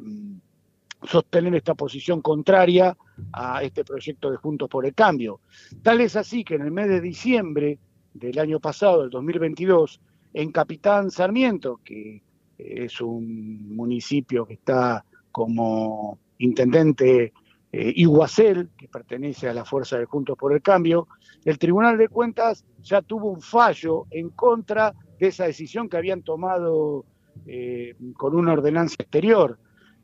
sostener 1.03 1.55
esta 1.55 1.75
posición 1.75 2.21
contraria 2.21 2.97
a 3.31 3.61
este 3.63 3.83
proyecto 3.83 4.31
de 4.31 4.37
Juntos 4.37 4.69
por 4.69 4.85
el 4.85 4.93
Cambio. 4.93 5.41
Tal 5.81 6.01
es 6.01 6.15
así 6.15 6.43
que 6.43 6.55
en 6.55 6.61
el 6.61 6.71
mes 6.71 6.89
de 6.89 7.01
diciembre 7.01 7.79
del 8.13 8.39
año 8.39 8.59
pasado, 8.59 9.01
del 9.01 9.09
2022, 9.09 9.99
en 10.33 10.51
Capitán 10.51 11.11
Sarmiento, 11.11 11.79
que 11.83 12.23
es 12.57 13.01
un 13.01 13.75
municipio 13.75 14.45
que 14.45 14.53
está 14.53 15.05
como 15.31 16.19
intendente 16.37 17.33
eh, 17.73 17.91
Iguacel, 17.95 18.69
que 18.77 18.87
pertenece 18.87 19.49
a 19.49 19.53
la 19.53 19.65
fuerza 19.65 19.97
de 19.97 20.05
Juntos 20.05 20.37
por 20.37 20.53
el 20.53 20.61
Cambio, 20.61 21.07
el 21.43 21.57
Tribunal 21.57 21.97
de 21.97 22.07
Cuentas 22.07 22.63
ya 22.81 23.01
tuvo 23.01 23.31
un 23.31 23.41
fallo 23.41 24.05
en 24.11 24.29
contra 24.29 24.93
de 25.19 25.27
esa 25.27 25.45
decisión 25.45 25.89
que 25.89 25.97
habían 25.97 26.21
tomado 26.21 27.05
eh, 27.47 27.95
con 28.15 28.35
una 28.35 28.53
ordenanza 28.53 28.95
exterior, 28.99 29.57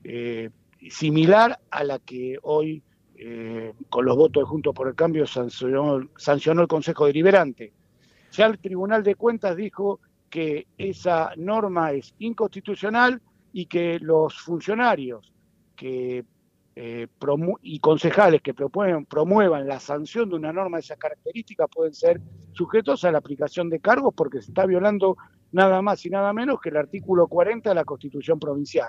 eh, 0.04 0.50
similar 0.90 1.60
a 1.70 1.84
la 1.84 2.00
que 2.00 2.38
hoy, 2.42 2.82
eh, 3.16 3.74
con 3.90 4.06
los 4.06 4.18
votos 4.18 4.42
de 4.42 4.48
Juntos 4.48 4.74
por 4.74 4.88
el 4.88 4.96
Cambio, 4.96 5.28
sancionó, 5.28 6.10
sancionó 6.18 6.64
el 6.64 6.68
Consejo 6.68 7.06
Deliberante. 7.06 7.72
Ya 8.32 8.48
el 8.48 8.58
Tribunal 8.58 9.04
de 9.04 9.14
Cuentas 9.14 9.56
dijo 9.56 10.00
que 10.30 10.66
esa 10.78 11.34
norma 11.38 11.92
es 11.92 12.16
inconstitucional 12.18 13.22
y 13.54 13.68
que 13.68 14.00
los 14.00 14.40
funcionarios 14.40 15.34
que 15.76 16.26
eh, 16.82 17.08
y 17.62 17.80
concejales 17.80 18.42
que 18.42 18.54
promuevan, 18.54 19.06
promuevan 19.06 19.68
la 19.68 19.82
sanción 19.82 20.30
de 20.30 20.38
una 20.38 20.54
norma 20.54 20.78
de 20.78 20.82
esas 20.82 20.98
características 20.98 21.68
pueden 21.70 21.94
ser 21.94 22.22
sujetos 22.54 23.04
a 23.04 23.12
la 23.12 23.18
aplicación 23.18 23.70
de 23.70 23.82
cargos 23.82 24.14
porque 24.16 24.42
se 24.42 24.52
está 24.52 24.66
violando 24.66 25.18
nada 25.52 25.82
más 25.82 26.06
y 26.06 26.10
nada 26.10 26.32
menos 26.32 26.62
que 26.62 26.70
el 26.70 26.78
artículo 26.78 27.28
40 27.28 27.68
de 27.68 27.76
la 27.76 27.84
Constitución 27.84 28.40
Provincial. 28.40 28.88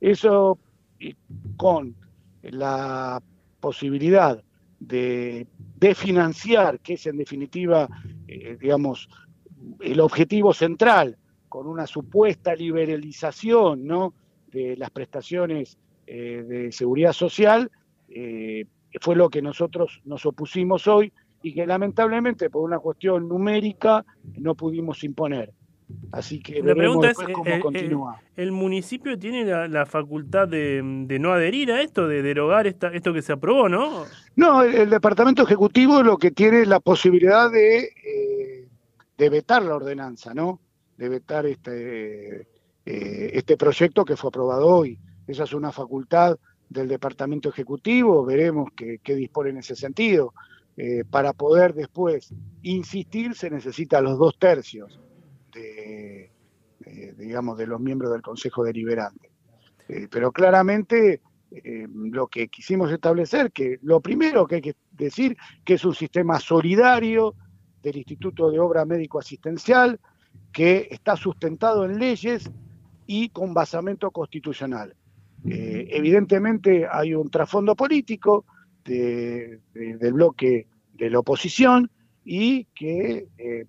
Eso 0.00 0.60
y 1.00 1.16
con 1.56 1.96
la 2.42 3.20
posibilidad 3.58 4.40
de, 4.78 5.48
de 5.76 5.94
financiar, 5.96 6.78
que 6.78 6.94
es 6.94 7.06
en 7.08 7.16
definitiva, 7.16 7.88
eh, 8.28 8.56
digamos, 8.60 9.08
el 9.80 9.98
objetivo 9.98 10.54
central, 10.54 11.18
con 11.48 11.66
una 11.66 11.88
supuesta 11.88 12.54
liberalización 12.54 13.84
¿no? 13.84 14.14
de 14.52 14.76
las 14.76 14.90
prestaciones 14.92 15.78
eh, 16.08 16.42
de 16.46 16.72
seguridad 16.72 17.12
social, 17.12 17.70
eh, 18.08 18.64
fue 19.00 19.14
lo 19.14 19.28
que 19.28 19.42
nosotros 19.42 20.00
nos 20.04 20.24
opusimos 20.26 20.86
hoy 20.86 21.12
y 21.42 21.54
que 21.54 21.66
lamentablemente 21.66 22.50
por 22.50 22.62
una 22.62 22.78
cuestión 22.78 23.28
numérica 23.28 24.04
no 24.38 24.54
pudimos 24.54 25.04
imponer. 25.04 25.52
Así 26.12 26.40
que 26.40 26.62
La 26.62 26.74
pregunta 26.74 27.10
es, 27.10 27.16
después 27.16 27.28
eh, 27.28 27.32
cómo 27.32 27.50
eh, 27.50 27.60
continúa. 27.60 28.20
¿el 28.36 28.52
municipio 28.52 29.18
tiene 29.18 29.44
la, 29.44 29.68
la 29.68 29.86
facultad 29.86 30.46
de, 30.46 30.82
de 31.06 31.18
no 31.18 31.32
adherir 31.32 31.72
a 31.72 31.80
esto, 31.80 32.06
de 32.06 32.22
derogar 32.22 32.66
esta, 32.66 32.88
esto 32.88 33.14
que 33.14 33.22
se 33.22 33.32
aprobó, 33.32 33.68
no? 33.68 34.04
No, 34.36 34.62
el, 34.62 34.74
el 34.74 34.90
Departamento 34.90 35.44
Ejecutivo 35.44 36.02
lo 36.02 36.18
que 36.18 36.30
tiene 36.30 36.62
es 36.62 36.68
la 36.68 36.80
posibilidad 36.80 37.50
de, 37.50 37.84
eh, 38.04 38.68
de 39.16 39.30
vetar 39.30 39.62
la 39.62 39.76
ordenanza, 39.76 40.34
¿no? 40.34 40.60
De 40.98 41.08
vetar 41.08 41.46
este, 41.46 42.40
eh, 42.84 43.30
este 43.32 43.56
proyecto 43.56 44.04
que 44.04 44.16
fue 44.16 44.28
aprobado 44.28 44.66
hoy. 44.66 44.98
Esa 45.28 45.44
es 45.44 45.52
una 45.52 45.70
facultad 45.70 46.38
del 46.68 46.88
Departamento 46.88 47.50
Ejecutivo, 47.50 48.24
veremos 48.24 48.70
qué, 48.74 49.14
dispone 49.14 49.50
en 49.50 49.58
ese 49.58 49.76
sentido. 49.76 50.34
Eh, 50.76 51.04
para 51.08 51.32
poder 51.32 51.74
después 51.74 52.32
insistir 52.62 53.34
se 53.34 53.50
necesita 53.50 54.00
los 54.00 54.16
dos 54.18 54.38
tercios 54.38 55.00
de, 55.52 56.30
de, 56.80 57.14
digamos, 57.14 57.58
de 57.58 57.66
los 57.66 57.80
miembros 57.80 58.12
del 58.12 58.22
Consejo 58.22 58.64
Deliberante. 58.64 59.30
Eh, 59.88 60.08
pero 60.10 60.32
claramente 60.32 61.20
eh, 61.50 61.86
lo 61.90 62.26
que 62.28 62.48
quisimos 62.48 62.92
establecer, 62.92 63.52
que 63.52 63.78
lo 63.82 64.00
primero 64.00 64.46
que 64.46 64.56
hay 64.56 64.60
que 64.62 64.76
decir, 64.92 65.36
que 65.64 65.74
es 65.74 65.84
un 65.84 65.94
sistema 65.94 66.38
solidario 66.40 67.34
del 67.82 67.96
Instituto 67.96 68.50
de 68.50 68.58
Obra 68.58 68.84
Médico 68.84 69.18
Asistencial, 69.18 69.98
que 70.52 70.88
está 70.90 71.16
sustentado 71.16 71.84
en 71.84 71.98
leyes 71.98 72.50
y 73.06 73.30
con 73.30 73.54
basamento 73.54 74.10
constitucional. 74.10 74.94
Eh, 75.46 75.88
evidentemente 75.90 76.86
hay 76.90 77.14
un 77.14 77.30
trasfondo 77.30 77.74
político 77.76 78.44
de- 78.84 79.60
de- 79.72 79.96
del 79.96 80.12
bloque 80.14 80.66
de 80.94 81.10
la 81.10 81.20
oposición 81.20 81.90
y 82.24 82.64
que 82.74 83.28
eh, 83.38 83.64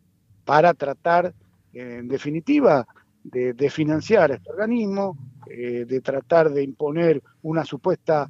para 0.46 0.74
tratar, 0.74 1.34
en 1.74 2.08
definitiva, 2.08 2.88
de, 3.24 3.54
de 3.54 3.70
financiar 3.70 4.32
este 4.32 4.50
organismo, 4.50 5.18
eh, 5.50 5.86
de 5.88 6.02
tratar 6.02 6.50
de 6.52 6.64
imponer 6.64 7.22
una 7.44 7.64
supuesta 7.66 8.30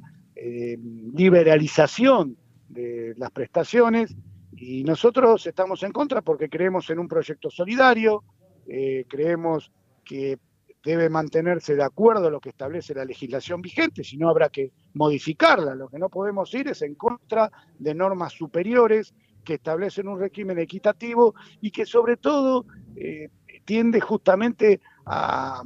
liberalización 1.12 2.36
de 2.68 3.14
las 3.18 3.30
prestaciones, 3.30 4.16
y 4.56 4.84
nosotros 4.84 5.46
estamos 5.46 5.82
en 5.82 5.92
contra 5.92 6.22
porque 6.22 6.48
creemos 6.48 6.88
en 6.90 6.98
un 6.98 7.08
proyecto 7.08 7.50
solidario, 7.50 8.24
creemos 9.08 9.70
que 10.04 10.38
debe 10.82 11.10
mantenerse 11.10 11.74
de 11.74 11.82
acuerdo 11.82 12.28
a 12.28 12.30
lo 12.30 12.40
que 12.40 12.50
establece 12.50 12.94
la 12.94 13.04
legislación 13.04 13.60
vigente, 13.60 14.02
si 14.02 14.16
no 14.16 14.28
habrá 14.28 14.48
que 14.48 14.72
modificarla. 14.94 15.74
Lo 15.74 15.88
que 15.88 15.98
no 15.98 16.08
podemos 16.08 16.52
ir 16.54 16.68
es 16.68 16.82
en 16.82 16.94
contra 16.94 17.50
de 17.78 17.94
normas 17.94 18.32
superiores 18.32 19.14
que 19.44 19.54
establecen 19.54 20.08
un 20.08 20.18
régimen 20.18 20.58
equitativo 20.58 21.34
y 21.60 21.70
que 21.70 21.86
sobre 21.86 22.16
todo 22.16 22.66
eh, 22.96 23.28
tiende 23.64 24.00
justamente 24.00 24.80
a, 25.06 25.62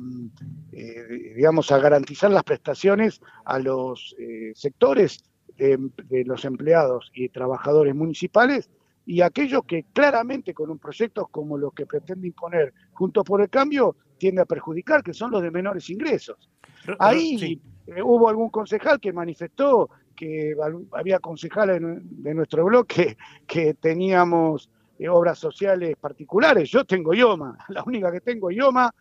eh, 0.73 1.33
digamos, 1.37 1.71
a 1.71 1.79
garantizar 1.79 2.31
las 2.31 2.45
prestaciones 2.45 3.21
a 3.45 3.59
los 3.59 4.15
eh, 4.19 4.53
sectores 4.55 5.25
de 5.57 6.25
los 6.25 6.45
empleados 6.45 7.13
y 7.15 7.29
trabajadores 7.29 7.95
municipales 7.95 8.69
y 9.07 9.21
aquellos 9.21 9.65
que 9.65 9.85
claramente 9.93 10.55
con 10.55 10.71
un 10.71 10.79
proyecto 10.79 11.27
como 11.27 11.59
los 11.59 11.73
que 11.75 11.87
pretende 11.87 12.29
imponer 12.29 12.73
Juntos 12.93 13.25
por 13.25 13.41
el 13.43 13.51
Cambio 13.51 13.97
tiende 14.19 14.41
a 14.43 14.47
perjudicar, 14.47 15.03
que 15.03 15.13
son 15.13 15.31
los 15.31 15.43
de 15.43 15.51
menores 15.51 15.91
ingresos. 15.91 16.51
Ahí 16.99 17.39
sí. 17.39 17.63
eh, 17.87 18.03
hubo 18.03 18.29
algún 18.29 18.51
concejal 18.51 19.01
que 19.01 19.13
manifestó 19.13 19.91
que 20.15 20.55
había 20.93 21.19
concejales 21.19 21.81
de, 21.83 22.35
nuestro 22.35 22.65
bloque 22.65 23.17
que 23.47 23.75
teníamos 23.75 24.71
eh, 24.99 25.09
obras 25.09 25.39
sociales 25.39 25.97
particulares. 26.01 26.71
Yo 26.71 26.85
tengo 26.85 27.13
IOMA, 27.15 27.59
la 27.69 27.83
única 27.85 28.13
que 28.13 28.21
tengo 28.21 28.51
IOMA, 28.51 28.95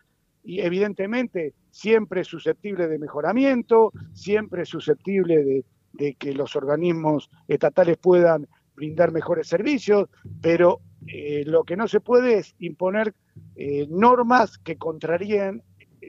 y 0.46 0.60
evidentemente 0.60 1.54
siempre 1.72 2.26
susceptible 2.26 2.88
de 2.88 3.00
mejoramiento, 3.00 3.94
siempre 4.14 4.66
susceptible 4.66 5.44
de, 5.44 5.66
de 5.94 6.16
que 6.16 6.34
los 6.34 6.56
organismos 6.58 7.30
estatales 7.48 7.98
puedan 7.98 8.48
brindar 8.76 9.12
mejores 9.12 9.48
servicios, 9.48 10.10
pero 10.42 10.82
eh, 11.08 11.44
lo 11.46 11.64
que 11.64 11.76
no 11.76 11.88
se 11.88 12.00
puede 12.00 12.40
es 12.40 12.56
imponer 12.60 13.14
eh, 13.56 13.88
normas 13.90 14.58
que 14.58 14.78
contrarían 14.78 15.62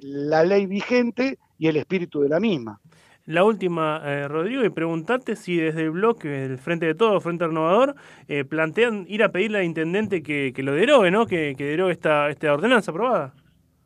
la 0.03 0.43
ley 0.45 0.67
vigente 0.67 1.39
y 1.59 1.69
el 1.69 1.77
espíritu 1.77 2.21
de 2.21 2.29
la 2.29 2.41
misma. 2.41 2.81
La 3.27 3.43
última, 3.43 4.03
eh, 4.05 4.29
Rodrigo, 4.29 4.65
y 4.65 4.69
preguntarte 4.69 5.35
si 5.35 5.57
desde 5.57 5.85
el 5.85 5.93
bloque, 5.93 6.29
del 6.29 6.59
Frente 6.59 6.85
de 6.85 6.95
Todo, 6.95 7.21
Frente 7.23 7.47
Renovador, 7.47 7.95
eh, 8.29 8.45
plantean 8.45 9.07
ir 9.09 9.23
a 9.23 9.33
pedirle 9.33 9.59
al 9.59 9.65
intendente 9.65 10.23
que, 10.23 10.53
que 10.55 10.63
lo 10.63 10.75
derogue, 10.75 11.11
¿no? 11.11 11.27
Que, 11.27 11.55
que 11.57 11.65
derogue 11.65 11.93
esta, 11.93 12.29
esta 12.29 12.53
ordenanza 12.53 12.91
aprobada. 12.91 13.33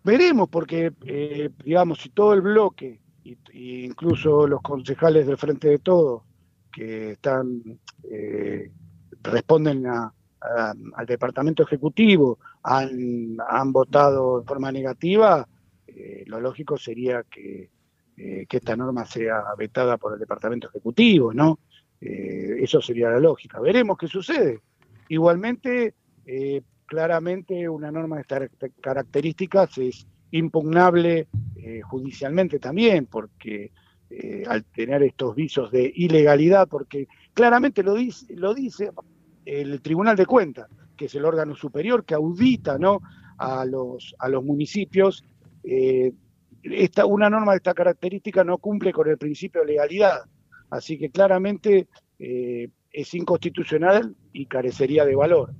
Veremos, 0.03 0.49
porque, 0.49 0.93
eh, 1.05 1.51
digamos, 1.64 2.01
si 2.01 2.09
todo 2.09 2.35
el 2.35 2.41
bloque, 2.41 3.01
y, 3.22 3.39
y 3.53 3.85
incluso 3.85 4.49
los 4.49 4.61
concejales 4.61 5.26
del 5.29 5.37
Frente 5.37 5.68
de 5.68 5.79
Todo, 5.79 6.24
que 6.79 7.11
están 7.11 7.61
eh, 8.05 8.70
responden 9.24 9.85
al 9.87 11.07
Departamento 11.07 11.64
Ejecutivo, 11.64 12.39
han, 12.62 13.72
votado 13.72 14.39
de 14.39 14.47
forma 14.47 14.70
negativa, 14.70 15.49
eh, 15.89 16.22
lo 16.26 16.41
lógico 16.41 16.79
sería 16.79 17.24
que, 17.24 17.68
eh, 18.16 18.47
que 18.49 18.57
esta 18.59 18.76
norma 18.76 19.05
sea 19.07 19.43
vetada 19.59 19.97
por 19.97 20.12
el 20.12 20.20
Departamento 20.20 20.68
Ejecutivo, 20.68 21.35
¿no? 21.35 21.59
Eso 22.01 22.81
sería 22.81 23.11
la 23.11 23.18
lógica. 23.18 23.59
Veremos 23.59 23.99
qué 23.99 24.07
sucede. 24.07 24.61
Igualmente, 25.09 25.95
claramente 26.87 27.68
una 27.68 27.91
norma 27.91 28.14
de 28.16 28.22
estas 28.22 28.51
características 28.81 29.76
es 29.79 30.07
impugnable 30.31 31.26
judicialmente 31.83 32.61
también, 32.61 33.07
porque 33.07 33.72
eh, 34.11 34.45
al 34.47 34.65
tener 34.65 35.03
estos 35.03 35.35
visos 35.35 35.71
de 35.71 35.93
ilegalidad, 35.95 36.69
porque 36.69 37.09
claramente 37.35 37.83
lo 37.83 37.95
dice, 37.95 38.27
lo 38.35 38.55
dice 38.55 38.91
el 39.45 39.81
Tribunal 39.81 40.17
de 40.17 40.27
Cuentas, 40.27 40.69
que 40.97 41.07
es 41.07 41.15
el 41.15 41.25
órgano 41.25 41.55
superior 41.55 42.05
que 42.05 42.15
audita 42.15 42.79
¿no? 42.79 43.01
a, 43.39 43.65
los, 43.65 44.15
a 44.19 44.29
los 44.29 44.45
municipios, 44.45 45.25
eh, 45.65 46.13
esta, 46.63 47.07
una 47.07 47.31
norma 47.31 47.53
de 47.53 47.59
esta 47.59 47.75
característica 47.75 48.43
no 48.45 48.59
cumple 48.59 48.93
con 48.93 49.09
el 49.09 49.17
principio 49.19 49.61
de 49.61 49.69
legalidad. 49.69 50.21
Así 50.71 50.99
que 50.99 51.11
claramente 51.11 51.87
eh, 52.19 52.69
es 52.91 53.15
inconstitucional 53.15 54.15
y 54.33 54.47
carecería 54.47 55.05
de 55.05 55.15
valor. 55.15 55.53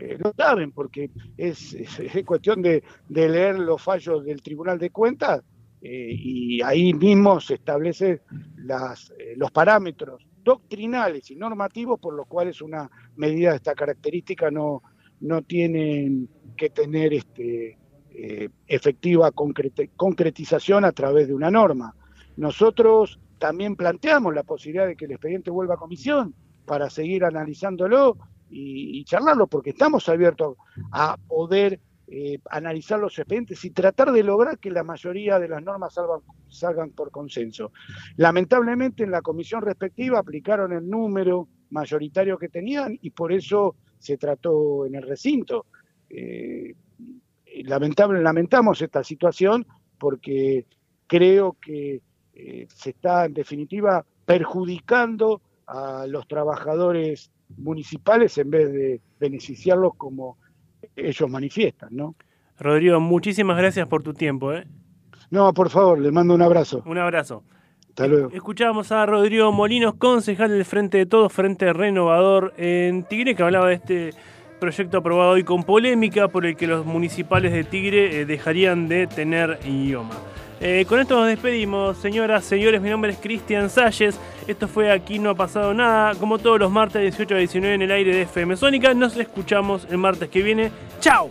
Eh, 0.00 0.18
lo 0.22 0.32
saben 0.36 0.72
porque 0.72 1.10
es, 1.36 1.74
es- 1.74 1.98
es 2.14 2.24
cuestión 2.24 2.60
de 2.62 2.82
leer 3.08 3.58
los 3.58 3.80
fallos 3.82 4.24
del 4.24 4.42
Tribunal 4.42 4.78
de 4.78 4.90
Cuentas 4.90 5.42
eh, 5.82 6.14
y 6.14 6.62
ahí 6.62 6.92
mismo 6.92 7.40
se 7.40 7.54
establecen 7.54 8.20
las, 8.56 9.10
eh, 9.18 9.34
los 9.36 9.50
parámetros 9.50 10.26
doctrinales 10.42 11.30
y 11.30 11.36
normativos 11.36 11.98
por 11.98 12.14
los 12.14 12.26
cuales 12.26 12.60
una 12.60 12.90
medida 13.16 13.50
de 13.50 13.56
esta 13.56 13.74
característica 13.74 14.50
no, 14.50 14.82
no 15.20 15.42
tiene 15.42 16.26
que 16.56 16.70
tener 16.70 17.14
este, 17.14 17.78
eh, 18.10 18.48
efectiva 18.66 19.30
concretización 19.32 20.84
a 20.84 20.92
través 20.92 21.28
de 21.28 21.34
una 21.34 21.50
norma. 21.50 21.94
Nosotros 22.36 23.18
también 23.38 23.74
planteamos 23.74 24.34
la 24.34 24.42
posibilidad 24.42 24.86
de 24.86 24.96
que 24.96 25.06
el 25.06 25.12
expediente 25.12 25.50
vuelva 25.50 25.74
a 25.74 25.78
comisión 25.78 26.34
para 26.66 26.90
seguir 26.90 27.24
analizándolo 27.24 28.18
y, 28.50 28.98
y 28.98 29.04
charlarlo, 29.04 29.46
porque 29.46 29.70
estamos 29.70 30.08
abiertos 30.10 30.56
a 30.92 31.16
poder 31.16 31.80
eh, 32.12 32.40
analizar 32.50 32.98
los 32.98 33.16
expedientes 33.16 33.64
y 33.64 33.70
tratar 33.70 34.10
de 34.10 34.24
lograr 34.24 34.58
que 34.58 34.72
la 34.72 34.82
mayoría 34.82 35.38
de 35.38 35.46
las 35.46 35.62
normas 35.62 35.94
salgan, 35.94 36.18
salgan 36.48 36.90
por 36.90 37.12
consenso. 37.12 37.70
Lamentablemente 38.16 39.04
en 39.04 39.12
la 39.12 39.22
comisión 39.22 39.62
respectiva 39.62 40.18
aplicaron 40.18 40.72
el 40.72 40.90
número 40.90 41.46
mayoritario 41.70 42.36
que 42.36 42.48
tenían 42.48 42.98
y 43.00 43.10
por 43.10 43.32
eso 43.32 43.76
se 43.96 44.16
trató 44.16 44.86
en 44.86 44.96
el 44.96 45.04
recinto. 45.04 45.66
Eh, 46.08 46.74
lamentable, 47.62 48.20
lamentamos 48.20 48.82
esta 48.82 49.04
situación 49.04 49.64
porque 49.96 50.66
creo 51.06 51.58
que 51.60 52.02
eh, 52.34 52.66
se 52.74 52.90
está 52.90 53.26
en 53.26 53.34
definitiva 53.34 54.04
perjudicando 54.24 55.42
a 55.64 56.08
los 56.08 56.26
trabajadores 56.26 57.30
municipales 57.56 58.36
en 58.38 58.50
vez 58.50 58.72
de 58.72 59.00
beneficiarlos 59.20 59.94
como 59.96 60.38
ellos 61.08 61.28
manifiestan, 61.30 61.90
¿no? 61.92 62.14
Rodrigo, 62.58 63.00
muchísimas 63.00 63.56
gracias 63.56 63.88
por 63.88 64.02
tu 64.02 64.12
tiempo. 64.12 64.52
¿eh? 64.52 64.66
No, 65.30 65.52
por 65.54 65.70
favor, 65.70 65.98
le 65.98 66.10
mando 66.10 66.34
un 66.34 66.42
abrazo. 66.42 66.82
Un 66.84 66.98
abrazo. 66.98 67.42
Hasta 67.88 68.06
luego. 68.06 68.30
Escuchábamos 68.32 68.92
a 68.92 69.06
Rodrigo 69.06 69.50
Molinos, 69.52 69.94
concejal 69.94 70.50
del 70.50 70.64
Frente 70.64 70.98
de 70.98 71.06
Todos, 71.06 71.32
Frente 71.32 71.72
Renovador 71.72 72.52
en 72.56 73.04
Tigre, 73.04 73.34
que 73.34 73.42
hablaba 73.42 73.68
de 73.68 73.74
este 73.74 74.10
proyecto 74.60 74.98
aprobado 74.98 75.30
hoy 75.30 75.42
con 75.42 75.64
polémica 75.64 76.28
por 76.28 76.46
el 76.46 76.54
que 76.54 76.66
los 76.66 76.84
municipales 76.84 77.52
de 77.52 77.64
Tigre 77.64 78.20
eh, 78.20 78.26
dejarían 78.26 78.88
de 78.88 79.06
tener 79.06 79.58
idioma. 79.64 80.14
Eh, 80.62 80.84
con 80.86 81.00
esto 81.00 81.16
nos 81.16 81.26
despedimos, 81.26 81.96
señoras, 81.96 82.44
señores. 82.44 82.82
Mi 82.82 82.90
nombre 82.90 83.12
es 83.12 83.18
Cristian 83.18 83.70
Salles. 83.70 84.20
Esto 84.46 84.68
fue 84.68 84.92
Aquí 84.92 85.18
No 85.18 85.30
Ha 85.30 85.34
Pasado 85.34 85.72
Nada. 85.72 86.14
Como 86.14 86.38
todos 86.38 86.60
los 86.60 86.70
martes, 86.70 87.00
18 87.00 87.34
a 87.34 87.38
19 87.38 87.74
en 87.74 87.82
el 87.82 87.90
aire 87.90 88.14
de 88.14 88.22
FM 88.22 88.56
Sónica. 88.56 88.92
Nos 88.92 89.16
escuchamos 89.16 89.86
el 89.90 89.96
martes 89.96 90.28
que 90.28 90.42
viene. 90.42 90.70
¡Chao! 91.00 91.30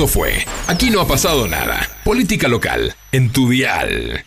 Esto 0.00 0.08
fue 0.08 0.46
Aquí 0.66 0.88
no 0.88 1.02
ha 1.02 1.06
pasado 1.06 1.46
nada. 1.46 1.86
Política 2.04 2.48
local 2.48 2.94
en 3.12 3.28
tu 3.28 3.50
dial. 3.50 4.24